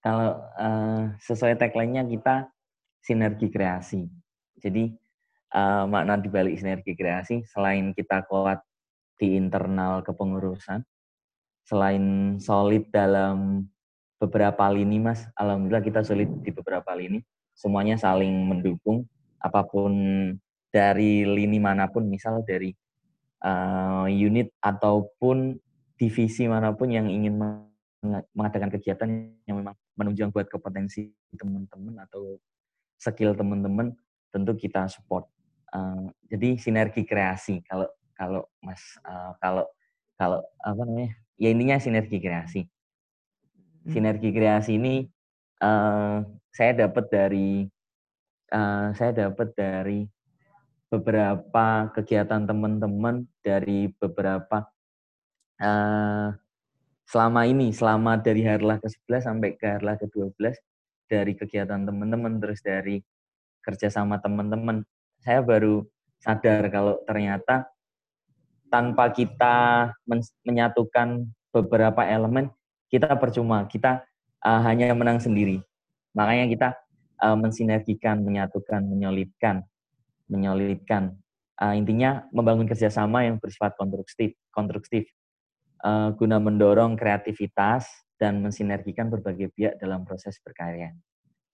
kalau 0.00 0.32
uh, 0.56 1.12
sesuai 1.20 1.60
tagline-nya 1.60 2.08
kita 2.08 2.48
sinergi 3.04 3.52
kreasi. 3.52 4.08
Jadi 4.56 4.88
uh, 5.52 5.84
makna 5.84 6.16
dibalik 6.16 6.56
sinergi 6.56 6.96
kreasi 6.96 7.44
selain 7.44 7.92
kita 7.92 8.24
kuat 8.24 8.64
di 9.20 9.36
internal 9.36 10.00
kepengurusan, 10.00 10.80
selain 11.70 12.34
solid 12.42 12.90
dalam 12.90 13.62
beberapa 14.18 14.66
lini 14.74 14.98
mas, 14.98 15.22
alhamdulillah 15.38 15.86
kita 15.86 16.02
solid 16.02 16.26
di 16.42 16.50
beberapa 16.50 16.90
lini, 16.98 17.22
semuanya 17.54 17.94
saling 17.94 18.34
mendukung. 18.50 19.06
Apa 19.38 19.62
pun 19.62 19.94
dari 20.74 21.22
lini 21.22 21.62
mana 21.62 21.86
pun, 21.86 22.10
misal 22.10 22.42
dari 22.42 22.74
uh, 23.46 24.10
unit 24.10 24.50
ataupun 24.58 25.54
divisi 25.94 26.50
mana 26.50 26.74
pun 26.74 26.90
yang 26.90 27.06
ingin 27.06 27.38
mengadakan 28.34 28.74
kegiatan 28.74 29.30
yang 29.46 29.62
memang 29.62 29.78
menunjang 29.94 30.34
buat 30.34 30.50
kompetensi 30.50 31.14
teman-teman 31.38 32.02
atau 32.02 32.42
skill 32.98 33.38
teman-teman 33.38 33.94
tentu 34.34 34.58
kita 34.58 34.90
support. 34.90 35.30
Uh, 35.70 36.10
jadi 36.26 36.58
sinergi 36.58 37.06
kreasi 37.06 37.62
kalau 37.62 37.86
kalau 38.18 38.42
Mas 38.58 38.82
uh, 39.06 39.38
kalau 39.38 39.62
kalau 40.18 40.42
apa 40.66 40.82
namanya 40.82 41.14
ya 41.40 41.48
intinya 41.48 41.80
sinergi 41.80 42.20
kreasi. 42.20 42.62
Hmm. 42.68 43.90
Sinergi 43.96 44.30
kreasi 44.30 44.76
ini 44.76 45.08
uh, 45.64 46.20
saya 46.52 46.72
dapat 46.76 47.08
dari 47.08 47.64
uh, 48.52 48.92
saya 48.92 49.26
dapat 49.26 49.56
dari 49.56 50.04
beberapa 50.92 51.88
kegiatan 51.96 52.44
teman-teman 52.44 53.24
dari 53.40 53.88
beberapa 53.96 54.68
uh, 55.62 56.28
selama 57.08 57.42
ini 57.48 57.72
selama 57.72 58.20
dari 58.20 58.44
harlah 58.44 58.76
ke-11 58.78 59.22
sampai 59.24 59.50
ke 59.56 59.66
harlah 59.66 59.96
ke-12 59.98 60.54
dari 61.10 61.32
kegiatan 61.34 61.82
teman-teman 61.82 62.38
terus 62.38 62.62
dari 62.62 63.02
kerja 63.60 63.92
sama 63.92 64.22
teman-teman, 64.22 64.86
saya 65.20 65.44
baru 65.44 65.84
sadar 66.20 66.68
kalau 66.72 67.00
ternyata 67.04 67.68
tanpa 68.70 69.10
kita 69.10 69.90
men 70.06 70.22
menyatukan 70.46 71.26
beberapa 71.50 72.06
elemen, 72.06 72.48
kita 72.86 73.18
percuma, 73.18 73.66
kita 73.66 74.06
uh, 74.46 74.60
hanya 74.64 74.94
menang 74.94 75.18
sendiri. 75.18 75.60
Makanya 76.14 76.46
kita 76.46 76.68
uh, 77.22 77.36
mensinergikan, 77.36 78.22
menyatukan, 78.22 78.86
menyolidkan, 78.86 79.66
menyolidkan. 80.30 81.18
Uh, 81.60 81.76
intinya 81.76 82.24
membangun 82.32 82.64
kerjasama 82.64 83.26
yang 83.26 83.36
bersifat 83.36 83.76
konstruktif, 83.76 84.32
konstruktif 84.48 85.04
uh, 85.84 86.14
guna 86.16 86.40
mendorong 86.40 86.96
kreativitas 86.96 87.84
dan 88.16 88.40
mensinergikan 88.40 89.12
berbagai 89.12 89.52
pihak 89.52 89.76
dalam 89.76 90.08
proses 90.08 90.40
berkarya. 90.40 90.92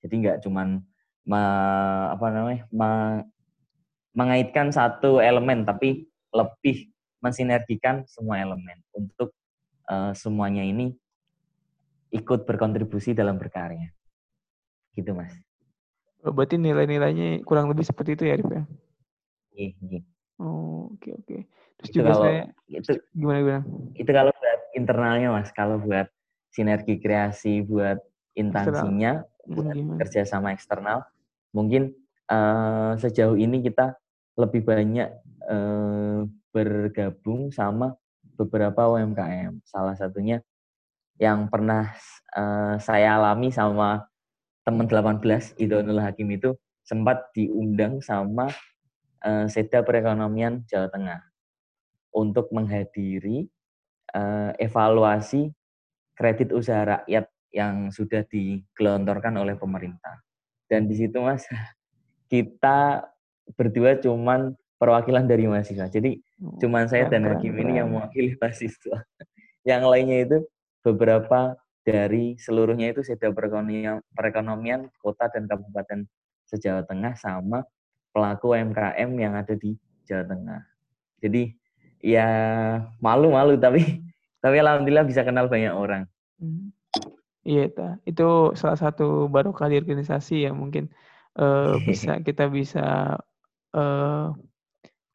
Jadi 0.02 0.14
nggak 0.22 0.38
cuman 0.46 0.82
me, 1.26 1.42
apa 2.10 2.26
namanya 2.30 2.62
me, 2.70 2.90
mengaitkan 4.14 4.70
satu 4.70 5.18
elemen 5.18 5.66
tapi 5.66 6.06
lebih 6.30 6.90
mensinergikan 7.26 8.06
semua 8.06 8.38
elemen 8.38 8.78
untuk 8.94 9.34
uh, 9.90 10.14
semuanya 10.14 10.62
ini 10.62 10.94
ikut 12.14 12.46
berkontribusi 12.46 13.12
dalam 13.12 13.36
berkarya. 13.36 13.90
Gitu 14.94 15.10
mas. 15.12 15.34
Oh, 16.22 16.32
berarti 16.32 16.58
nilai-nilainya 16.58 17.42
kurang 17.46 17.70
lebih 17.70 17.86
seperti 17.86 18.18
itu 18.18 18.24
ya 18.26 18.34
Arif 18.38 18.50
ya? 18.50 18.62
Iya, 19.56 19.72
iya. 19.88 20.00
oh 20.36 20.92
oke 20.92 21.00
okay, 21.00 21.12
oke. 21.16 21.24
Okay. 21.24 21.40
terus 21.80 21.88
itu 21.88 21.96
juga 22.00 22.10
kalau, 22.12 22.24
saya 22.28 22.42
itu 22.68 22.92
gimana 23.16 23.38
gimana? 23.40 23.62
itu 23.96 24.10
kalau 24.12 24.32
buat 24.36 24.60
internalnya 24.76 25.28
mas 25.32 25.50
kalau 25.56 25.76
buat 25.80 26.08
sinergi 26.52 26.94
kreasi 27.00 27.64
buat 27.64 28.00
intansinya 28.36 29.24
hmm, 29.24 29.52
buat 29.56 29.76
kerja 30.04 30.28
sama 30.28 30.52
eksternal 30.52 31.08
mungkin 31.56 31.96
uh, 32.28 33.00
sejauh 33.00 33.36
ini 33.40 33.64
kita 33.64 33.96
lebih 34.36 34.60
banyak 34.68 35.08
uh, 35.48 36.28
bergabung 36.56 37.52
sama 37.52 37.92
beberapa 38.40 38.88
UMKM. 38.96 39.60
Salah 39.68 39.92
satunya 39.92 40.40
yang 41.20 41.52
pernah 41.52 41.92
uh, 42.32 42.80
saya 42.80 43.20
alami 43.20 43.52
sama 43.52 44.08
teman 44.64 44.88
18 44.88 45.60
Idonul 45.60 46.00
Hakim 46.00 46.32
itu 46.32 46.56
sempat 46.80 47.28
diundang 47.36 48.00
sama 48.00 48.48
uh, 49.20 49.44
Seda 49.52 49.84
Perekonomian 49.84 50.64
Jawa 50.64 50.88
Tengah 50.88 51.20
untuk 52.16 52.48
menghadiri 52.56 53.52
uh, 54.16 54.56
evaluasi 54.56 55.52
kredit 56.16 56.56
usaha 56.56 56.96
rakyat 57.04 57.28
yang 57.52 57.92
sudah 57.92 58.24
digelontorkan 58.24 59.36
oleh 59.36 59.60
pemerintah. 59.60 60.24
Dan 60.64 60.88
di 60.88 60.96
situ 60.96 61.20
Mas, 61.20 61.44
kita 62.32 63.04
berdua 63.54 64.00
cuman 64.00 64.56
perwakilan 64.80 65.24
dari 65.24 65.46
mahasiswa. 65.46 65.88
Jadi 65.88 66.25
cuman 66.36 66.84
saya 66.86 67.08
dan 67.08 67.24
Hakim 67.28 67.56
ini 67.56 67.80
yang 67.80 67.88
mewakili 67.92 68.36
mahasiswa. 68.40 69.04
yang 69.66 69.82
lainnya 69.82 70.22
itu 70.22 70.38
beberapa 70.86 71.58
dari 71.82 72.38
seluruhnya 72.38 72.94
itu 72.94 73.02
sudah 73.02 73.34
perekonomian, 73.34 73.98
perekonomian 74.14 74.90
kota 75.02 75.26
dan 75.30 75.50
kabupaten 75.50 76.06
se-Jawa 76.46 76.86
Tengah 76.86 77.18
sama 77.18 77.66
pelaku 78.14 78.54
UMKM 78.54 79.10
yang 79.18 79.34
ada 79.34 79.54
di 79.58 79.74
Jawa 80.06 80.26
Tengah. 80.26 80.62
Jadi 81.22 81.50
ya 82.02 82.28
malu-malu 83.02 83.58
tapi 83.58 83.82
tapi 84.44 84.56
alhamdulillah 84.62 85.06
bisa 85.06 85.26
kenal 85.26 85.50
banyak 85.50 85.74
orang. 85.74 86.06
Hmm. 86.38 86.70
Iya, 87.46 87.70
itu 88.02 88.58
salah 88.58 88.74
satu 88.74 89.30
baru 89.30 89.54
kali 89.54 89.78
organisasi 89.78 90.50
ya 90.50 90.50
mungkin 90.50 90.90
uh, 91.38 91.78
bisa 91.86 92.18
kita 92.26 92.50
bisa 92.50 93.14
uh, 93.70 94.34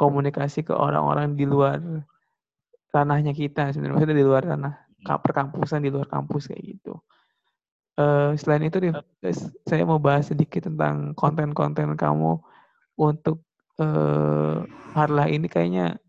komunikasi 0.01 0.65
ke 0.65 0.73
orang-orang 0.73 1.37
di 1.37 1.45
luar 1.45 1.77
ranahnya 2.89 3.37
kita 3.37 3.69
sebenarnya 3.69 4.01
maksudnya 4.01 4.17
di 4.17 4.25
luar 4.25 4.43
ranah 4.49 4.73
perkampusan 5.05 5.85
di 5.85 5.93
luar 5.93 6.09
kampus 6.09 6.49
kayak 6.49 6.61
gitu. 6.77 6.97
Uh, 7.99 8.33
selain 8.39 8.65
itu, 8.65 8.81
saya 9.67 9.83
mau 9.85 10.01
bahas 10.01 10.33
sedikit 10.33 10.65
tentang 10.65 11.13
konten-konten 11.13 11.93
kamu 11.93 12.41
untuk 12.97 13.45
uh, 13.77 14.65
Harlah 14.95 15.27
ini 15.29 15.45
kayaknya 15.45 15.99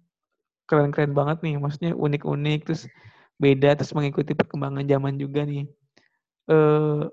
keren-keren 0.69 1.13
banget 1.13 1.43
nih, 1.45 1.59
maksudnya 1.59 1.93
unik-unik, 1.93 2.61
terus 2.65 2.89
beda, 3.37 3.77
terus 3.77 3.93
mengikuti 3.93 4.33
perkembangan 4.33 4.87
zaman 4.87 5.21
juga 5.21 5.45
nih. 5.45 5.69
Uh, 6.49 7.09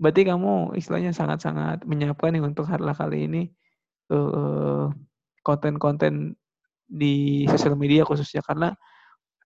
berarti 0.00 0.26
kamu 0.26 0.74
istilahnya 0.78 1.14
sangat-sangat 1.14 1.86
menyiapkan 1.86 2.34
nih 2.34 2.42
untuk 2.42 2.66
Harlah 2.66 2.96
kali 2.96 3.26
ini 3.30 3.42
uh, 4.10 4.90
konten-konten 5.44 6.34
di 6.88 7.44
sosial 7.48 7.76
media 7.76 8.02
khususnya 8.02 8.40
karena 8.40 8.72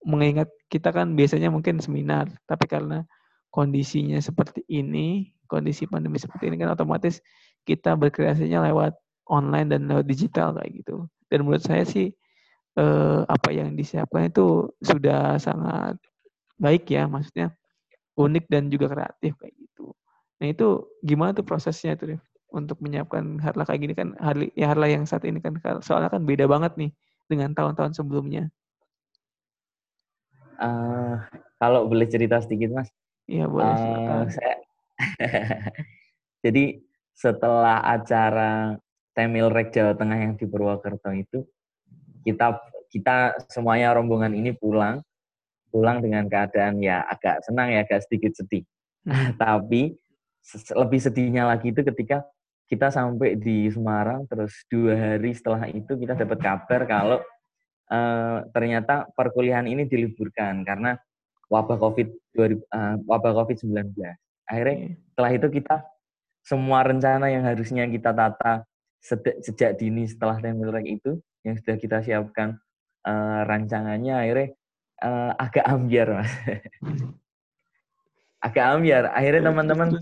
mengingat 0.07 0.47
kita 0.71 0.95
kan 0.95 1.11
biasanya 1.13 1.51
mungkin 1.51 1.83
seminar, 1.83 2.31
tapi 2.47 2.65
karena 2.71 3.03
kondisinya 3.51 4.19
seperti 4.23 4.63
ini, 4.71 5.35
kondisi 5.49 5.89
pandemi 5.89 6.21
seperti 6.21 6.47
ini 6.47 6.55
kan 6.61 6.71
otomatis 6.71 7.19
kita 7.67 7.99
berkreasinya 7.99 8.63
lewat 8.71 8.95
online 9.27 9.67
dan 9.75 9.91
lewat 9.91 10.07
digital 10.07 10.55
kayak 10.55 10.71
gitu. 10.85 11.03
Dan 11.27 11.43
menurut 11.43 11.63
saya 11.65 11.83
sih 11.83 12.15
eh, 12.79 13.21
apa 13.27 13.49
yang 13.51 13.75
disiapkan 13.75 14.31
itu 14.31 14.71
sudah 14.79 15.35
sangat 15.41 15.99
baik 16.55 16.87
ya, 16.87 17.07
maksudnya 17.09 17.51
unik 18.15 18.45
dan 18.47 18.71
juga 18.71 18.87
kreatif 18.91 19.35
kayak 19.35 19.55
gitu. 19.55 19.91
Nah 20.39 20.47
itu 20.47 20.67
gimana 21.03 21.35
tuh 21.35 21.43
prosesnya 21.43 21.99
tuh 21.99 22.15
untuk 22.49 22.81
menyiapkan 22.81 23.37
harla 23.39 23.63
kayak 23.65 23.81
gini 23.85 23.93
kan 23.93 24.09
harla, 24.17 24.49
ya 24.57 24.73
harla 24.73 24.89
yang 24.89 25.05
saat 25.05 25.21
ini 25.25 25.37
kan 25.37 25.57
soalnya 25.85 26.09
kan 26.09 26.25
beda 26.25 26.49
banget 26.49 26.73
nih 26.75 26.91
dengan 27.29 27.53
tahun-tahun 27.53 27.93
sebelumnya. 27.93 28.49
Uh, 30.59 31.21
kalau 31.61 31.87
boleh 31.87 32.09
cerita 32.09 32.41
sedikit 32.41 32.75
mas. 32.75 32.89
Iya 33.29 33.45
boleh. 33.47 33.69
Uh, 33.69 34.25
saya 34.27 34.55
jadi 36.43 36.83
setelah 37.15 37.79
acara 37.85 38.75
Temil 39.15 39.51
Rek 39.51 39.71
Jawa 39.71 39.95
Tengah 39.95 40.17
yang 40.19 40.33
di 40.35 40.45
Purwokerto 40.47 41.11
itu 41.15 41.45
kita 42.25 42.59
kita 42.89 43.37
semuanya 43.47 43.95
rombongan 43.95 44.33
ini 44.33 44.51
pulang 44.51 44.99
pulang 45.69 46.01
dengan 46.01 46.25
keadaan 46.25 46.81
ya 46.81 47.05
agak 47.05 47.45
senang 47.45 47.69
ya 47.69 47.85
agak 47.85 48.03
sedikit 48.09 48.33
sedih. 48.35 48.65
Hmm. 49.05 49.37
Tapi 49.41 49.93
lebih 50.73 50.99
sedihnya 50.99 51.45
lagi 51.45 51.69
itu 51.69 51.85
ketika 51.85 52.25
kita 52.69 52.93
sampai 52.93 53.33
di 53.35 53.65
Semarang 53.73 54.29
terus 54.29 54.53
dua 54.69 54.93
hari 54.93 55.33
setelah 55.33 55.65
itu 55.67 55.97
kita 55.97 56.13
dapat 56.13 56.37
kabar 56.37 56.81
kalau 56.85 57.19
uh, 57.89 58.45
ternyata 58.53 59.09
perkuliahan 59.17 59.65
ini 59.65 59.89
diliburkan 59.89 60.61
karena 60.61 60.95
wabah 61.49 61.77
COVID 61.81 62.07
uh, 62.69 62.95
wabah 63.09 63.33
COVID-19. 63.43 63.97
Akhirnya 64.45 64.95
setelah 65.11 65.31
itu 65.33 65.47
kita 65.49 65.75
semua 66.45 66.85
rencana 66.85 67.27
yang 67.33 67.43
harusnya 67.43 67.89
kita 67.89 68.13
tata 68.13 68.63
sejak 69.43 69.79
dini 69.79 70.05
setelah 70.05 70.37
Temilrek 70.39 70.99
itu 71.01 71.19
yang 71.43 71.55
sudah 71.57 71.75
kita 71.79 71.97
siapkan 72.03 72.59
uh, 73.07 73.41
rancangannya 73.47 74.15
akhirnya 74.15 74.47
uh, 75.03 75.31
agak 75.39 75.65
ambiar 75.65 76.19
mas 76.19 76.31
agak 78.39 78.65
ambiar 78.79 79.11
akhirnya 79.11 79.51
teman-teman 79.51 79.99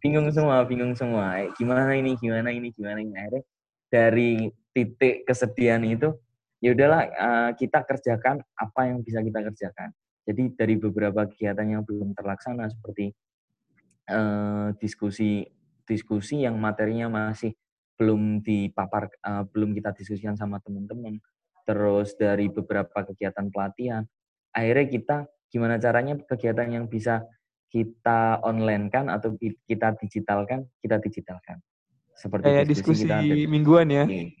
bingung 0.00 0.28
semua 0.32 0.64
bingung 0.64 0.94
semua 0.96 1.44
gimana 1.56 1.92
ini 1.92 2.16
gimana 2.16 2.48
ini 2.48 2.72
gimana 2.72 2.98
ini 3.04 3.12
akhirnya 3.12 3.42
dari 3.88 4.52
titik 4.72 5.24
kesedihan 5.24 5.80
itu 5.84 6.12
ya 6.62 6.74
udahlah 6.74 7.02
uh, 7.08 7.50
kita 7.54 7.82
kerjakan 7.86 8.42
apa 8.54 8.80
yang 8.90 9.02
bisa 9.02 9.22
kita 9.22 9.40
kerjakan. 9.42 9.90
Jadi 10.28 10.42
dari 10.54 10.74
beberapa 10.76 11.24
kegiatan 11.24 11.64
yang 11.64 11.82
belum 11.88 12.12
terlaksana 12.12 12.68
seperti 12.68 13.16
uh, 14.12 14.76
diskusi 14.76 15.48
diskusi 15.88 16.44
yang 16.44 16.60
materinya 16.60 17.08
masih 17.08 17.56
belum 17.96 18.44
dipapar 18.44 19.08
uh, 19.24 19.48
belum 19.48 19.72
kita 19.72 19.96
diskusikan 19.96 20.36
sama 20.36 20.60
teman-teman. 20.60 21.16
Terus 21.64 22.16
dari 22.16 22.48
beberapa 22.52 23.04
kegiatan 23.04 23.48
pelatihan, 23.48 24.04
akhirnya 24.52 24.86
kita 24.88 25.16
gimana 25.48 25.80
caranya 25.80 26.16
kegiatan 26.28 26.68
yang 26.68 26.84
bisa 26.88 27.24
kita 27.68 28.40
online 28.42 28.88
kan 28.88 29.12
atau 29.12 29.36
kita 29.40 29.96
digitalkan, 30.00 30.64
kita 30.80 30.96
digitalkan. 31.00 31.60
Seperti 32.18 32.50
Kayak 32.50 32.66
diskusi, 32.66 33.06
diskusi 33.06 33.28
kita 33.28 33.46
mingguan 33.46 33.88
ya. 33.92 34.04
Iya 34.08 34.32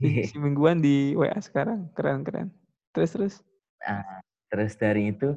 si 0.28 0.36
mingguan 0.36 0.84
di 0.84 1.16
WA 1.16 1.36
sekarang 1.40 1.88
keren 1.96 2.20
keren 2.20 2.48
terus 2.92 3.16
terus 3.16 3.34
nah, 3.80 4.04
terus 4.52 4.76
dari 4.76 5.12
itu 5.12 5.36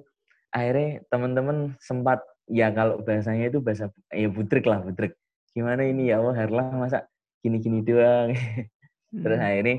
akhirnya 0.51 1.03
teman-teman 1.07 1.75
sempat 1.79 2.19
ya 2.49 2.73
kalau 2.73 2.99
bahasanya 2.99 3.53
itu 3.53 3.59
bahasa 3.63 3.91
ya 4.11 4.27
butrik 4.27 4.65
lah 4.67 4.83
butrik 4.83 5.15
gimana 5.53 5.85
ini 5.85 6.11
ya 6.11 6.19
Allah 6.19 6.35
Herlah 6.35 6.67
masa 6.75 7.07
gini-gini 7.39 7.79
doang 7.85 8.35
terus 9.23 9.39
hmm. 9.39 9.47
akhirnya 9.47 9.77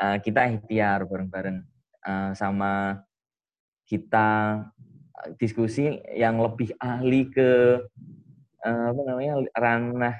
uh, 0.00 0.16
kita 0.20 0.40
ikhtiar 0.58 1.08
bareng-bareng 1.08 1.64
uh, 2.04 2.30
sama 2.36 3.00
kita 3.88 4.60
diskusi 5.36 6.00
yang 6.14 6.40
lebih 6.40 6.72
ahli 6.80 7.28
ke 7.28 7.80
uh, 8.64 8.84
apa 8.92 9.00
namanya 9.04 9.34
ranah 9.56 10.16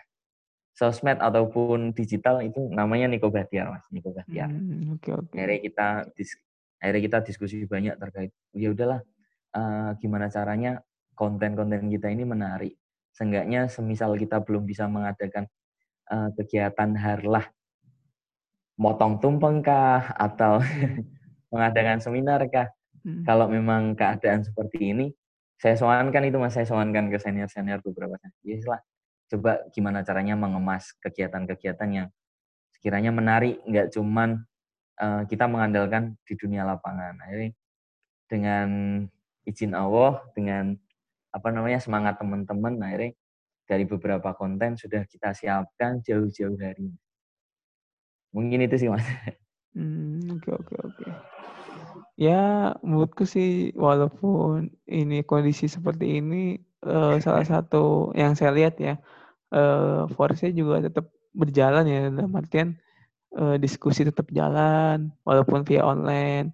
sosmed 0.75 1.21
ataupun 1.21 1.93
digital 1.93 2.41
itu 2.41 2.73
namanya 2.73 3.11
Niko 3.13 3.29
Bahtiar 3.29 3.69
mas 3.69 3.85
Niko 3.93 4.17
Bahtiar. 4.17 4.49
Hmm, 4.49 4.97
okay, 4.97 5.13
okay. 5.13 5.37
Akhirnya 5.37 5.61
kita 5.61 5.87
dis, 6.17 6.31
akhirnya 6.81 7.03
kita 7.05 7.19
diskusi 7.27 7.57
banyak 7.69 8.01
terkait 8.01 8.33
ya 8.57 8.73
udahlah 8.73 9.01
uh, 9.53 9.93
gimana 10.01 10.33
caranya 10.33 10.81
konten-konten 11.13 11.93
kita 11.93 12.09
ini 12.09 12.25
menarik. 12.25 12.73
Seenggaknya 13.13 13.69
semisal 13.69 14.17
kita 14.17 14.41
belum 14.41 14.65
bisa 14.65 14.89
mengadakan 14.89 15.45
uh, 16.09 16.33
kegiatan 16.41 16.97
harlah 16.97 17.45
motong 18.81 19.21
tumpeng 19.21 19.61
kah 19.61 20.17
atau 20.17 20.65
mengadakan 21.53 22.01
seminar 22.01 22.41
kah. 22.49 22.73
Hmm. 23.01 23.25
Kalau 23.25 23.47
memang 23.49 23.97
keadaan 23.97 24.45
seperti 24.45 24.93
ini, 24.93 25.07
saya 25.61 25.77
soalkan 25.77 26.25
itu 26.25 26.37
mas 26.41 26.57
saya 26.57 26.65
soalkan 26.65 27.13
ke 27.13 27.21
senior-senior 27.21 27.85
beberapa. 27.85 28.17
Ya 28.45 28.57
lah, 28.65 28.81
coba 29.29 29.61
gimana 29.73 30.01
caranya 30.01 30.37
mengemas 30.37 30.97
kegiatan-kegiatan 31.05 31.89
yang 31.93 32.09
sekiranya 32.73 33.13
menarik, 33.13 33.61
nggak 33.69 33.93
cuman 33.93 34.41
uh, 35.01 35.23
kita 35.29 35.45
mengandalkan 35.45 36.17
di 36.25 36.35
dunia 36.37 36.65
lapangan. 36.65 37.17
Jadi 37.29 37.53
dengan 38.29 38.69
izin 39.45 39.77
Allah, 39.77 40.25
dengan 40.33 40.77
apa 41.31 41.49
namanya 41.53 41.79
semangat 41.79 42.17
teman-teman, 42.17 42.81
akhirnya 42.81 43.13
dari 43.69 43.85
beberapa 43.87 44.35
konten 44.35 44.75
sudah 44.75 45.07
kita 45.07 45.31
siapkan 45.37 46.03
jauh-jauh 46.03 46.59
hari. 46.59 46.91
Mungkin 48.35 48.67
itu 48.67 48.87
sih 48.87 48.89
mas. 48.91 49.07
Hmm, 49.71 50.19
oke 50.35 50.51
oke 50.51 50.75
oke. 50.83 51.07
Ya 52.21 52.37
menurutku 52.85 53.25
sih 53.25 53.73
walaupun 53.73 54.69
ini 54.85 55.25
kondisi 55.25 55.73
seperti 55.73 56.21
ini 56.21 56.61
uh, 56.85 57.17
salah 57.25 57.45
satu 57.49 58.13
yang 58.13 58.37
saya 58.37 58.53
lihat 58.53 58.77
ya 58.77 59.01
uh, 59.57 60.05
force 60.13 60.45
juga 60.53 60.85
tetap 60.85 61.09
berjalan 61.33 61.85
ya 61.89 61.99
dalam 62.13 62.33
artian 62.37 62.69
uh, 63.41 63.57
diskusi 63.57 64.05
tetap 64.05 64.29
jalan 64.37 65.09
walaupun 65.25 65.65
via 65.65 65.81
online 65.81 66.53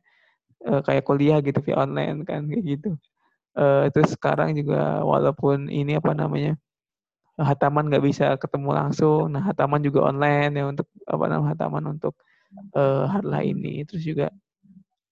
uh, 0.71 0.81
kayak 0.87 1.03
kuliah 1.09 1.39
gitu 1.43 1.59
via 1.67 1.83
online 1.83 2.23
kan 2.23 2.47
kayak 2.47 2.65
gitu. 2.79 2.91
Uh, 3.59 3.91
terus 3.91 4.15
sekarang 4.15 4.55
juga 4.55 5.03
walaupun 5.03 5.67
ini 5.73 5.99
apa 5.99 6.13
namanya 6.15 6.55
hataman 7.41 7.91
nggak 7.91 8.05
bisa 8.07 8.27
ketemu 8.39 8.71
langsung 8.73 9.35
nah 9.35 9.43
hataman 9.45 9.83
juga 9.83 10.09
online 10.09 10.53
ya 10.57 10.65
untuk 10.71 10.89
apa 11.11 11.25
namanya 11.27 11.51
hataman 11.59 11.85
untuk 11.99 12.15
uh, 12.79 13.11
harlah 13.11 13.43
ini. 13.43 13.83
Terus 13.89 14.05
juga 14.07 14.27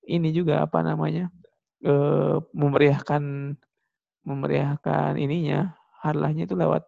ini 0.09 0.31
juga 0.33 0.65
apa 0.65 0.81
namanya 0.85 1.33
uh, 1.85 2.41
memeriahkan 2.53 3.55
memeriahkan 4.25 5.21
ininya 5.21 5.77
harlahnya 6.01 6.49
itu 6.49 6.57
lewat 6.57 6.85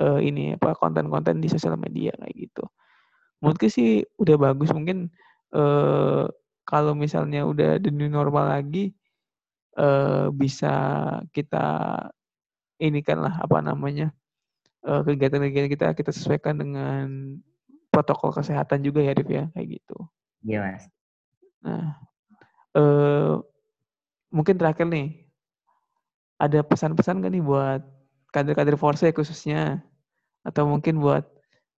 uh, 0.00 0.20
ini 0.20 0.56
apa 0.56 0.76
konten-konten 0.76 1.40
di 1.40 1.48
sosial 1.48 1.76
media 1.76 2.12
kayak 2.16 2.36
gitu. 2.48 2.64
Menurutku 3.40 3.68
sih 3.68 4.04
udah 4.16 4.36
bagus 4.40 4.72
mungkin 4.72 5.12
uh, 5.52 6.28
kalau 6.64 6.96
misalnya 6.96 7.44
udah 7.44 7.76
the 7.80 7.92
new 7.92 8.08
normal 8.08 8.48
lagi 8.48 8.96
uh, 9.76 10.32
bisa 10.32 10.72
kita 11.36 11.66
ini 12.80 13.04
kan 13.04 13.20
lah 13.20 13.38
apa 13.40 13.60
namanya 13.60 14.12
kegiatan-kegiatan 14.84 15.72
kita 15.72 15.86
kita 15.96 16.12
sesuaikan 16.12 16.60
dengan 16.60 17.08
protokol 17.94 18.34
kesehatan 18.34 18.82
juga 18.82 19.00
ya, 19.00 19.14
Rif 19.14 19.30
ya, 19.30 19.44
kayak 19.54 19.80
gitu. 19.80 19.96
Iya, 20.42 20.58
Mas. 20.60 20.84
Nah, 21.64 21.96
uh, 22.76 23.40
mungkin 24.28 24.60
terakhir 24.60 24.84
nih, 24.84 25.24
ada 26.36 26.60
pesan-pesan 26.60 27.24
gak 27.24 27.32
nih 27.32 27.44
buat 27.44 27.80
kader-kader 28.36 28.76
Force 28.76 29.08
khususnya, 29.16 29.80
atau 30.44 30.68
mungkin 30.68 31.00
buat 31.00 31.24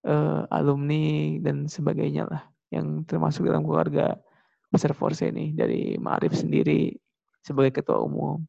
uh, 0.03 0.43
alumni 0.51 1.39
dan 1.39 1.71
sebagainya 1.71 2.27
lah, 2.27 2.43
yang 2.69 3.07
termasuk 3.07 3.47
dalam 3.47 3.63
keluarga 3.63 4.19
besar 4.67 4.91
Force 4.91 5.23
ini 5.23 5.55
dari 5.55 5.95
Ma'arif 5.95 6.35
sendiri 6.35 6.91
sebagai 7.39 7.79
ketua 7.79 8.03
umum. 8.03 8.43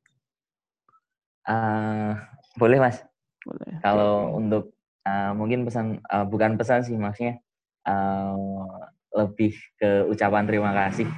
Uh, 1.47 2.19
boleh 2.59 2.83
mas. 2.83 2.99
Boleh. 3.47 3.79
Kalau 3.81 4.35
untuk 4.35 4.75
uh, 5.07 5.33
mungkin 5.33 5.65
pesan 5.65 6.03
uh, 6.11 6.27
bukan 6.27 6.59
pesan 6.59 6.85
sih 6.85 6.99
maksudnya 6.99 7.41
uh, 7.87 8.85
lebih 9.15 9.57
ke 9.81 10.05
ucapan 10.11 10.45
terima 10.45 10.75
kasih 10.77 11.09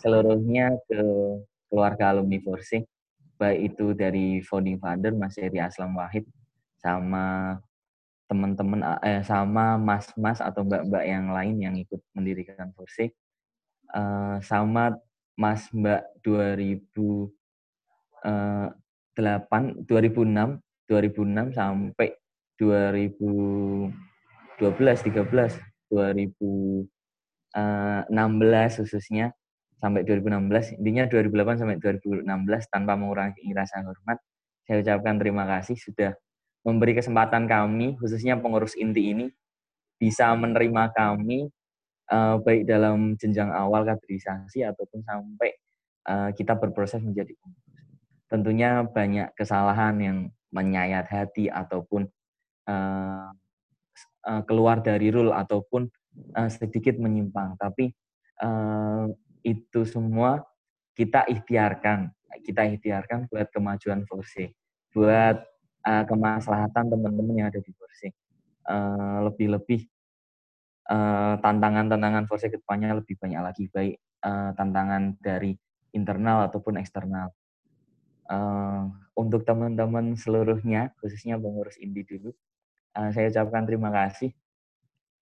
seluruhnya 0.00 0.80
ke 0.88 1.00
keluarga 1.70 2.10
alumni 2.16 2.40
Forsi 2.42 2.82
baik 3.40 3.72
itu 3.72 3.96
dari 3.96 4.44
founding 4.44 4.76
father 4.76 5.16
Mas 5.16 5.36
Eri 5.40 5.60
Aslam 5.60 5.96
Wahid 5.96 6.28
sama 6.80 7.56
teman-teman 8.28 8.80
eh, 9.02 9.24
sama 9.26 9.74
mas-mas 9.80 10.38
atau 10.38 10.62
mbak-mbak 10.62 11.02
yang 11.02 11.34
lain 11.34 11.56
yang 11.58 11.74
ikut 11.74 11.98
mendirikan 12.14 12.70
Forsi. 12.78 13.10
Uh, 13.90 14.38
sama 14.46 14.94
Mas 15.34 15.66
Mbak 15.74 16.22
2000 16.22 16.86
2008 18.22 19.82
2006 19.88 20.60
2006 20.86 21.58
sampai 21.58 22.14
2012 22.60 23.90
13 24.60 25.58
2016 25.90 26.86
khususnya 28.78 29.32
sampai 29.80 30.04
2016 30.04 30.78
intinya 30.78 31.04
2008 31.08 31.60
sampai 31.64 31.76
2016 31.80 32.24
tanpa 32.68 32.92
mengurangi 32.94 33.42
rasa 33.56 33.80
hormat 33.80 34.20
saya 34.68 34.84
ucapkan 34.84 35.16
terima 35.16 35.48
kasih 35.48 35.74
sudah 35.80 36.12
memberi 36.62 36.92
kesempatan 36.92 37.48
kami 37.48 37.96
khususnya 37.96 38.36
pengurus 38.36 38.76
inti 38.76 39.16
ini 39.16 39.26
bisa 39.96 40.32
menerima 40.36 40.92
kami 40.92 41.48
uh, 42.12 42.36
baik 42.40 42.68
dalam 42.68 43.16
jenjang 43.16 43.48
awal 43.48 43.88
kaderisasi 43.88 44.62
ataupun 44.68 45.00
sampai 45.02 45.50
uh, 46.08 46.28
kita 46.36 46.54
berproses 46.60 47.00
menjadi 47.00 47.32
pengurus 47.40 47.70
tentunya 48.30 48.86
banyak 48.86 49.34
kesalahan 49.34 49.96
yang 49.98 50.18
menyayat 50.54 51.10
hati 51.10 51.50
ataupun 51.50 52.06
uh, 52.70 53.28
uh, 54.26 54.42
keluar 54.46 54.78
dari 54.82 55.10
rule 55.10 55.34
ataupun 55.34 55.90
uh, 56.38 56.50
sedikit 56.50 56.94
menyimpang. 57.02 57.58
Tapi 57.58 57.90
uh, 58.42 59.10
itu 59.42 59.84
semua 59.88 60.44
kita 60.94 61.24
ikhtiarkan, 61.24 62.12
kita 62.44 62.66
ikhtiarkan 62.76 63.30
buat 63.32 63.48
kemajuan 63.48 64.04
Forse, 64.04 64.52
buat 64.92 65.40
uh, 65.86 66.04
kemaslahatan 66.04 66.92
teman-teman 66.92 67.34
yang 67.34 67.48
ada 67.48 67.60
di 67.62 67.72
Forse. 67.72 68.12
Uh, 68.60 69.24
lebih-lebih 69.32 69.88
uh, 70.92 71.40
tantangan-tantangan 71.40 72.28
Forse 72.28 72.52
ke 72.52 72.60
depannya 72.60 72.92
lebih 73.00 73.16
banyak 73.16 73.40
lagi, 73.40 73.64
baik 73.72 73.96
uh, 74.22 74.52
tantangan 74.54 75.16
dari 75.18 75.56
internal 75.90 76.46
ataupun 76.46 76.78
eksternal 76.78 77.34
uh, 78.30 78.86
untuk 79.18 79.42
teman-teman 79.42 80.14
seluruhnya, 80.14 80.94
khususnya 81.02 81.36
pengurus 81.36 81.76
Indi 81.82 82.06
dulu, 82.06 82.30
uh, 82.94 83.10
saya 83.10 83.28
ucapkan 83.28 83.66
terima 83.66 83.90
kasih. 83.90 84.30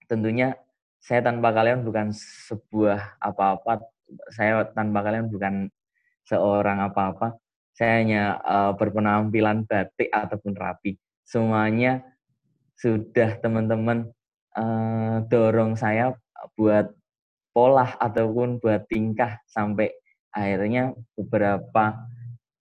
Tentunya 0.09 0.57
saya 0.99 1.23
tanpa 1.25 1.55
kalian 1.55 1.87
bukan 1.87 2.11
sebuah 2.13 3.21
apa-apa, 3.23 3.87
saya 4.33 4.65
tanpa 4.73 5.05
kalian 5.05 5.29
bukan 5.29 5.69
seorang 6.29 6.85
apa-apa. 6.85 7.37
Saya 7.73 8.03
hanya 8.03 8.23
uh, 8.43 8.73
berpenampilan 8.75 9.65
batik 9.65 10.11
ataupun 10.11 10.53
rapi. 10.59 10.99
Semuanya 11.23 12.03
sudah 12.75 13.39
teman-teman 13.39 14.11
uh, 14.59 15.23
dorong 15.31 15.79
saya 15.79 16.15
buat 16.59 16.91
pola 17.55 17.95
ataupun 17.99 18.63
buat 18.63 18.87
tingkah 18.87 19.43
sampai 19.51 19.91
akhirnya 20.31 20.95
beberapa 21.19 21.99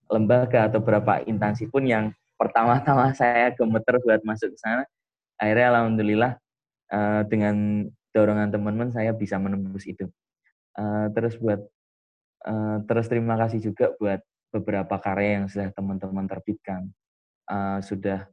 lembaga 0.10 0.72
atau 0.72 0.80
beberapa 0.82 1.22
instansi 1.28 1.70
pun 1.70 1.86
yang 1.86 2.06
pertama-tama 2.40 3.12
saya 3.20 3.54
gemeter 3.54 4.00
buat 4.02 4.22
masuk 4.24 4.54
ke 4.56 4.60
sana, 4.60 4.84
akhirnya 5.38 5.68
alhamdulillah 5.76 6.32
uh, 6.94 7.22
dengan 7.28 7.86
dorongan 8.16 8.50
teman-teman 8.50 8.90
saya 8.90 9.12
bisa 9.14 9.38
menembus 9.38 9.86
itu. 9.86 10.10
Uh, 10.78 11.10
terus 11.18 11.34
buat 11.42 11.62
uh, 12.46 12.78
terus 12.86 13.10
terima 13.10 13.34
kasih 13.36 13.60
juga 13.60 13.98
buat 13.98 14.22
beberapa 14.54 14.96
karya 15.02 15.42
yang 15.42 15.46
sudah 15.50 15.74
teman-teman 15.74 16.30
terbitkan. 16.30 16.94
Uh, 17.48 17.82
sudah 17.82 18.30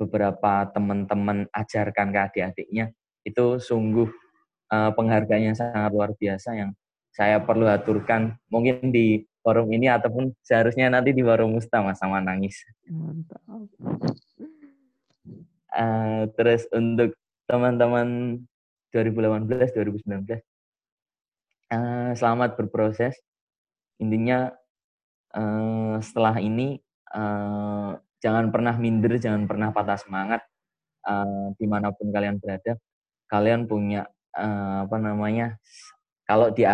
beberapa 0.00 0.66
teman-teman 0.72 1.46
ajarkan 1.52 2.10
ke 2.10 2.18
adik-adiknya 2.18 2.90
itu 3.22 3.58
sungguh 3.62 4.10
uh, 4.72 4.90
penghargaan 4.96 5.52
yang 5.52 5.56
sangat 5.56 5.90
luar 5.94 6.10
biasa 6.18 6.58
yang 6.58 6.70
saya 7.12 7.38
perlu 7.44 7.68
aturkan 7.68 8.34
mungkin 8.48 8.88
di 8.90 9.22
forum 9.44 9.68
ini 9.74 9.90
ataupun 9.90 10.32
seharusnya 10.40 10.88
nanti 10.88 11.12
di 11.12 11.20
forum 11.20 11.58
Musta 11.58 11.84
mas 11.84 12.00
sama 12.00 12.22
nangis. 12.22 12.56
Mantap. 12.88 13.42
Uh, 15.72 16.28
terus 16.36 16.68
untuk 16.72 17.16
teman-teman 17.48 18.38
2018 18.92 19.72
2019 19.72 20.40
uh, 21.72 22.10
selamat 22.12 22.54
berproses. 22.60 23.16
Intinya 23.96 24.52
uh, 25.32 25.96
setelah 26.04 26.36
ini 26.38 26.76
uh, 27.16 27.96
jangan 28.20 28.52
pernah 28.52 28.76
minder, 28.76 29.16
jangan 29.16 29.48
pernah 29.48 29.72
patah 29.72 29.98
semangat 29.98 30.44
uh, 31.08 31.50
di 31.56 31.66
mana 31.66 31.90
pun 31.90 32.12
kalian 32.12 32.36
berada. 32.36 32.76
Kalian 33.26 33.64
punya 33.64 34.04
uh, 34.36 34.84
apa 34.84 34.96
namanya? 35.00 35.56
Kalau 36.28 36.52
di 36.52 36.68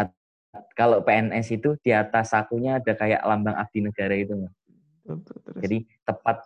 kalau 0.75 1.05
PNS 1.05 1.55
itu 1.55 1.79
di 1.85 1.95
atas 1.95 2.35
sakunya 2.35 2.83
ada 2.83 2.93
kayak 2.97 3.23
lambang 3.23 3.55
abdi 3.55 3.85
negara 3.85 4.15
itu, 4.17 4.35
Jadi 5.63 5.89
tepat 6.05 6.45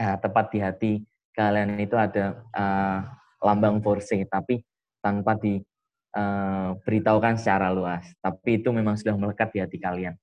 uh, 0.00 0.16
tepat 0.16 0.44
di 0.54 0.58
hati 0.62 0.92
kalian 1.34 1.78
itu 1.80 1.96
ada 1.96 2.42
uh, 2.52 3.00
lambang 3.40 3.80
force, 3.80 4.12
tapi 4.28 4.60
tanpa 5.00 5.36
diberitahukan 5.40 5.69
eh, 6.16 6.70
uh, 6.74 7.36
secara 7.38 7.70
luas. 7.70 8.04
Tapi 8.18 8.62
itu 8.62 8.74
memang 8.74 8.98
sudah 8.98 9.14
melekat 9.14 9.54
di 9.54 9.58
hati 9.62 9.78
kalian. 9.78 10.14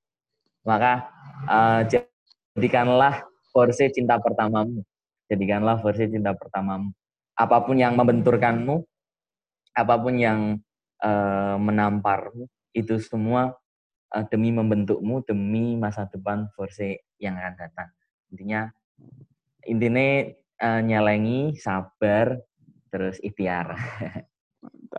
Maka 0.67 1.07
uh, 1.47 1.81
jadikanlah 1.87 3.23
force 3.51 3.87
cinta 3.91 4.19
pertamamu. 4.19 4.83
Jadikanlah 5.31 5.79
force 5.79 6.07
cinta 6.07 6.35
pertamamu. 6.35 6.91
Apa 7.37 7.61
pun 7.63 7.77
yang 7.77 7.93
membenturkanmu, 7.93 8.83
apa 9.77 9.95
pun 10.01 10.17
yang 10.17 10.57
uh, 11.05 11.55
menamparmu, 11.61 12.49
itu 12.73 12.97
semua 13.01 13.55
uh, 14.13 14.25
demi 14.29 14.53
membentukmu 14.53 15.25
demi 15.25 15.73
masa 15.75 16.05
depan 16.07 16.47
Forse 16.53 17.03
yang 17.17 17.35
akan 17.35 17.55
datang 17.57 17.89
intinya 18.29 18.61
intinya 19.65 20.07
uh, 20.61 20.81
nyalengi 20.83 21.57
sabar 21.57 22.37
terus 22.91 23.19
ikhtiar 23.19 23.75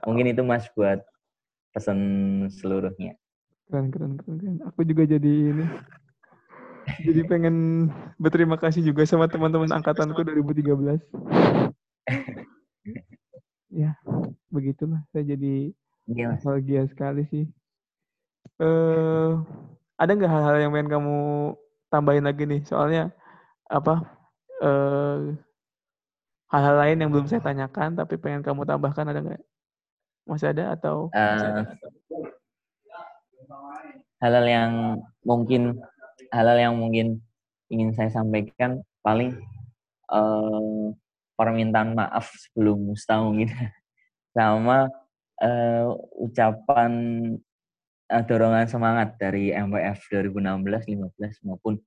mungkin 0.09 0.33
itu 0.33 0.41
mas 0.41 0.65
buat 0.73 1.05
pesan 1.77 2.01
seluruhnya 2.49 3.21
keren 3.69 3.93
keren 3.93 4.17
keren, 4.17 4.37
keren. 4.41 4.57
aku 4.65 4.81
juga 4.89 5.05
jadi 5.05 5.33
ini 5.53 5.69
jadi 7.05 7.21
pengen 7.29 7.89
berterima 8.17 8.57
kasih 8.57 8.81
juga 8.81 9.05
sama 9.05 9.29
teman-teman 9.29 9.69
angkatanku 9.69 10.25
2013 10.25 11.05
ya 13.85 13.93
begitulah 14.49 15.05
saya 15.13 15.37
jadi 15.37 15.77
iya, 16.09 16.41
bahagia 16.41 16.89
sekali 16.89 17.29
sih 17.29 17.45
uh, 18.65 19.45
ada 19.99 20.11
nggak 20.15 20.31
hal-hal 20.31 20.57
yang 20.63 20.73
pengen 20.73 20.91
kamu 20.95 21.17
tambahin 21.91 22.25
lagi 22.25 22.47
nih? 22.47 22.63
Soalnya 22.65 23.11
apa? 23.69 24.17
hal 24.59 25.39
hal-hal 26.51 26.77
lain 26.83 26.99
yang 26.99 27.11
belum 27.15 27.31
saya 27.31 27.39
tanyakan 27.39 27.95
tapi 27.95 28.19
pengen 28.19 28.43
kamu 28.43 28.67
tambahkan 28.67 29.07
ada 29.07 29.21
nggak? 29.23 29.43
Masih 30.29 30.53
ada 30.53 30.77
atau? 30.77 31.09
Uh, 31.17 31.65
hal-hal 34.21 34.47
yang 34.47 34.73
mungkin 35.25 35.81
hal-hal 36.29 36.59
yang 36.61 36.75
mungkin 36.77 37.25
ingin 37.73 37.97
saya 37.97 38.13
sampaikan 38.13 38.85
paling 39.01 39.41
uh, 40.13 40.93
permintaan 41.39 41.95
maaf 41.95 42.29
sebelum 42.35 42.93
musta 42.93 43.23
mungkin 43.23 43.49
sama 44.37 44.91
uh, 45.41 45.87
ucapan 46.19 46.93
uh, 48.11 48.23
dorongan 48.27 48.67
semangat 48.67 49.15
dari 49.17 49.55
MWF 49.55 50.03
2016, 50.11 50.99
15 51.15 51.47
maupun 51.47 51.79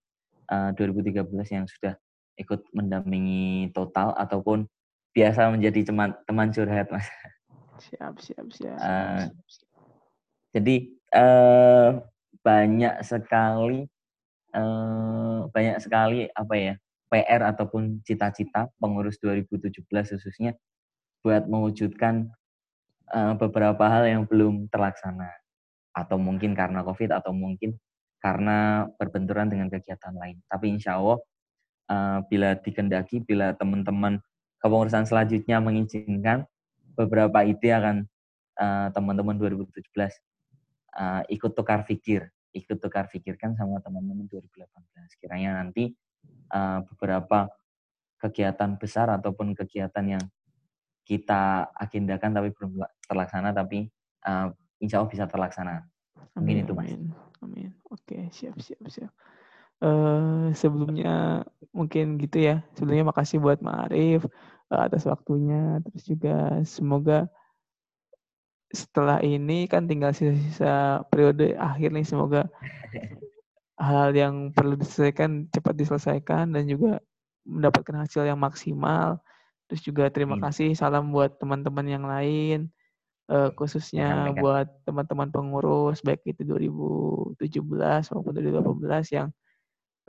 uh, 0.49 0.71
2013 0.73 1.27
yang 1.51 1.65
sudah 1.67 1.93
ikut 2.39 2.63
mendampingi 2.71 3.69
total 3.75 4.15
ataupun 4.15 4.65
biasa 5.11 5.51
menjadi 5.51 5.91
teman 5.91 6.15
teman 6.23 6.49
curhat 6.55 6.87
mas. 6.89 7.05
Siap 7.81 8.15
siap 8.21 8.47
siap. 8.53 8.77
Uh, 8.77 9.25
jadi 10.53 10.75
uh, 11.17 11.89
banyak 12.45 13.01
sekali 13.01 13.89
uh, 14.53 15.49
banyak 15.49 15.77
sekali 15.81 16.29
apa 16.29 16.53
ya 16.53 16.73
PR 17.11 17.41
ataupun 17.51 17.99
cita-cita 18.05 18.69
pengurus 18.77 19.17
2017 19.19 19.81
khususnya 19.89 20.55
buat 21.25 21.49
mewujudkan 21.49 22.29
uh, 23.11 23.33
beberapa 23.35 23.83
hal 23.89 24.07
yang 24.07 24.23
belum 24.29 24.69
terlaksana 24.69 25.29
atau 25.91 26.15
mungkin 26.15 26.55
karena 26.55 26.85
COVID 26.87 27.11
atau 27.11 27.35
mungkin 27.35 27.75
karena 28.21 28.87
berbenturan 28.95 29.49
dengan 29.49 29.67
kegiatan 29.67 30.13
lain. 30.13 30.39
Tapi 30.45 30.65
insya 30.71 31.01
Allah 31.01 31.19
uh, 31.89 32.19
bila 32.29 32.55
dikendaki, 32.55 33.25
bila 33.25 33.51
teman-teman 33.57 34.21
kepengurusan 34.61 35.09
selanjutnya 35.09 35.57
mengizinkan, 35.57 36.45
beberapa 37.05 37.41
ide 37.41 37.69
akan 37.73 38.05
uh, 38.61 38.87
teman-teman 38.93 39.35
2017 39.37 39.81
uh, 40.97 41.21
ikut 41.31 41.51
tukar 41.55 41.83
pikir, 41.87 42.29
ikut 42.51 42.77
tukar 42.77 43.07
pikirkan 43.07 43.55
sama 43.55 43.79
teman-teman 43.79 44.27
2018. 44.27 44.67
Kiranya 45.19 45.63
nanti 45.63 45.95
uh, 46.51 46.83
beberapa 46.93 47.49
kegiatan 48.21 48.77
besar 48.77 49.09
ataupun 49.09 49.57
kegiatan 49.57 50.17
yang 50.17 50.23
kita 51.01 51.73
agendakan 51.73 52.31
tapi 52.37 52.49
belum 52.53 52.85
terlaksana, 53.09 53.49
tapi 53.51 53.89
uh, 54.23 54.53
insya 54.77 55.01
Allah 55.01 55.11
bisa 55.11 55.25
terlaksana. 55.25 55.83
Mungkin 56.37 56.61
amin, 56.61 56.65
itu 56.65 56.73
mas. 56.77 56.91
Amin. 56.93 57.03
amin. 57.41 57.69
Oke, 57.89 58.29
siap, 58.31 58.55
siap, 58.61 58.85
siap. 58.87 59.11
Uh, 59.81 60.53
sebelumnya 60.53 61.41
mungkin 61.73 62.21
gitu 62.21 62.37
ya. 62.37 62.61
Sebelumnya 62.77 63.09
makasih 63.09 63.41
buat 63.41 63.59
Ma'arif 63.65 64.29
uh, 64.29 64.31
atas 64.71 65.03
waktunya. 65.07 65.79
Terus 65.83 66.03
juga 66.07 66.35
semoga 66.63 67.19
setelah 68.71 69.19
ini 69.19 69.67
kan 69.67 69.83
tinggal 69.83 70.15
sisa-sisa 70.15 71.03
periode 71.11 71.59
akhir 71.59 71.91
nih. 71.91 72.07
Semoga 72.07 72.47
hal 73.81 74.15
yang 74.15 74.55
perlu 74.55 74.79
diselesaikan 74.79 75.51
cepat 75.51 75.73
diselesaikan 75.75 76.55
dan 76.55 76.63
juga 76.69 77.03
mendapatkan 77.43 78.07
hasil 78.07 78.23
yang 78.23 78.39
maksimal. 78.39 79.19
Terus 79.67 79.81
juga 79.87 80.11
terima 80.11 80.35
kasih 80.39 80.75
salam 80.75 81.11
buat 81.15 81.39
teman-teman 81.39 81.87
yang 81.87 82.03
lain 82.03 82.71
uh, 83.31 83.49
khususnya 83.55 84.35
buat 84.35 84.67
teman-teman 84.83 85.31
pengurus 85.31 86.03
baik 86.03 86.21
itu 86.27 86.43
2017 86.43 88.11
maupun 88.11 88.31
2018 88.35 89.15
yang 89.15 89.27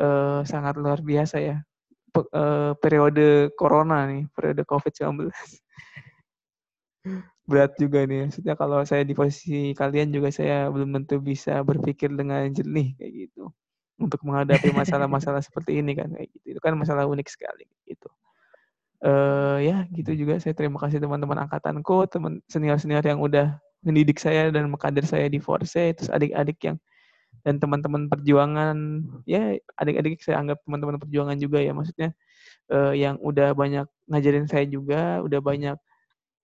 uh, 0.02 0.42
sangat 0.42 0.74
luar 0.76 0.98
biasa 0.98 1.38
ya. 1.38 1.56
Pe 2.12 2.20
uh, 2.20 2.76
periode 2.76 3.48
corona 3.56 4.04
nih, 4.04 4.28
periode 4.36 4.62
COVID-19. 4.68 5.32
Berat 7.48 7.72
juga 7.80 8.04
nih. 8.04 8.28
Maksudnya 8.28 8.54
kalau 8.54 8.84
saya 8.84 9.02
di 9.02 9.16
posisi 9.16 9.72
kalian 9.72 10.12
juga 10.12 10.28
saya 10.28 10.68
belum 10.68 11.02
tentu 11.02 11.24
bisa 11.24 11.64
berpikir 11.64 12.12
dengan 12.12 12.52
jernih 12.52 12.92
kayak 13.00 13.12
gitu. 13.26 13.48
Untuk 13.96 14.20
menghadapi 14.22 14.70
masalah-masalah 14.80 15.40
seperti 15.40 15.80
ini 15.80 15.96
kan 15.96 16.12
kayak 16.12 16.28
gitu. 16.36 16.46
Itu 16.56 16.60
kan 16.60 16.76
masalah 16.76 17.08
unik 17.08 17.28
sekali 17.32 17.64
gitu. 17.88 18.12
Uh, 19.02 19.58
ya 19.58 19.82
gitu 19.90 20.14
juga 20.14 20.38
saya 20.38 20.54
terima 20.54 20.78
kasih 20.78 21.02
teman-teman 21.02 21.48
angkatanku, 21.48 22.06
teman 22.06 22.38
senior-senior 22.46 23.02
yang 23.02 23.18
udah 23.18 23.58
mendidik 23.82 24.22
saya 24.22 24.46
dan 24.54 24.70
mengkader 24.70 25.02
saya 25.02 25.26
di 25.26 25.42
Force, 25.42 25.74
terus 25.74 26.06
adik-adik 26.06 26.54
yang 26.62 26.78
dan 27.42 27.58
teman-teman 27.58 28.06
perjuangan 28.06 29.02
ya 29.26 29.58
adik-adik 29.78 30.22
saya 30.22 30.38
anggap 30.38 30.62
teman-teman 30.62 30.98
perjuangan 31.02 31.36
juga 31.38 31.58
ya 31.58 31.74
maksudnya 31.74 32.14
uh, 32.70 32.94
yang 32.94 33.18
udah 33.18 33.50
banyak 33.52 33.86
ngajarin 34.06 34.46
saya 34.46 34.64
juga 34.66 35.18
udah 35.26 35.40
banyak 35.42 35.76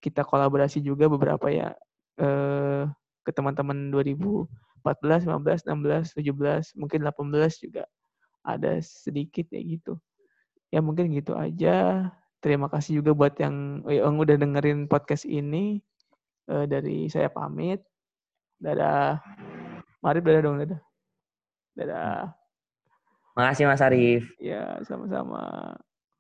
kita 0.03 0.23
kolaborasi 0.23 0.83
juga 0.83 1.11
beberapa 1.11 1.51
ya 1.51 1.75
uh, 2.23 2.87
ke 3.27 3.31
teman-teman 3.35 3.93
2014, 3.93 5.29
15, 5.29 5.69
16, 5.69 6.17
17, 6.17 6.81
mungkin 6.81 7.01
18 7.05 7.65
juga 7.65 7.85
ada 8.41 8.81
sedikit 8.81 9.45
ya 9.53 9.61
gitu. 9.61 10.01
Ya 10.73 10.81
mungkin 10.81 11.13
gitu 11.13 11.37
aja. 11.37 12.09
Terima 12.41 12.71
kasih 12.71 13.03
juga 13.03 13.13
buat 13.13 13.35
yang 13.37 13.85
yang 13.91 14.17
udah 14.17 14.37
dengerin 14.41 14.89
podcast 14.89 15.29
ini. 15.29 15.85
Uh, 16.49 16.65
dari 16.65 17.13
saya 17.13 17.29
pamit. 17.29 17.85
Dadah. 18.57 19.21
Mari 20.01 20.25
dadah 20.25 20.41
dong, 20.41 20.57
dadah. 20.65 20.88
Dadah. 21.79 22.35
Makasih 23.39 23.71
Mas 23.71 23.79
Arif. 23.79 24.27
Ya, 24.43 24.83
sama-sama. 24.83 25.79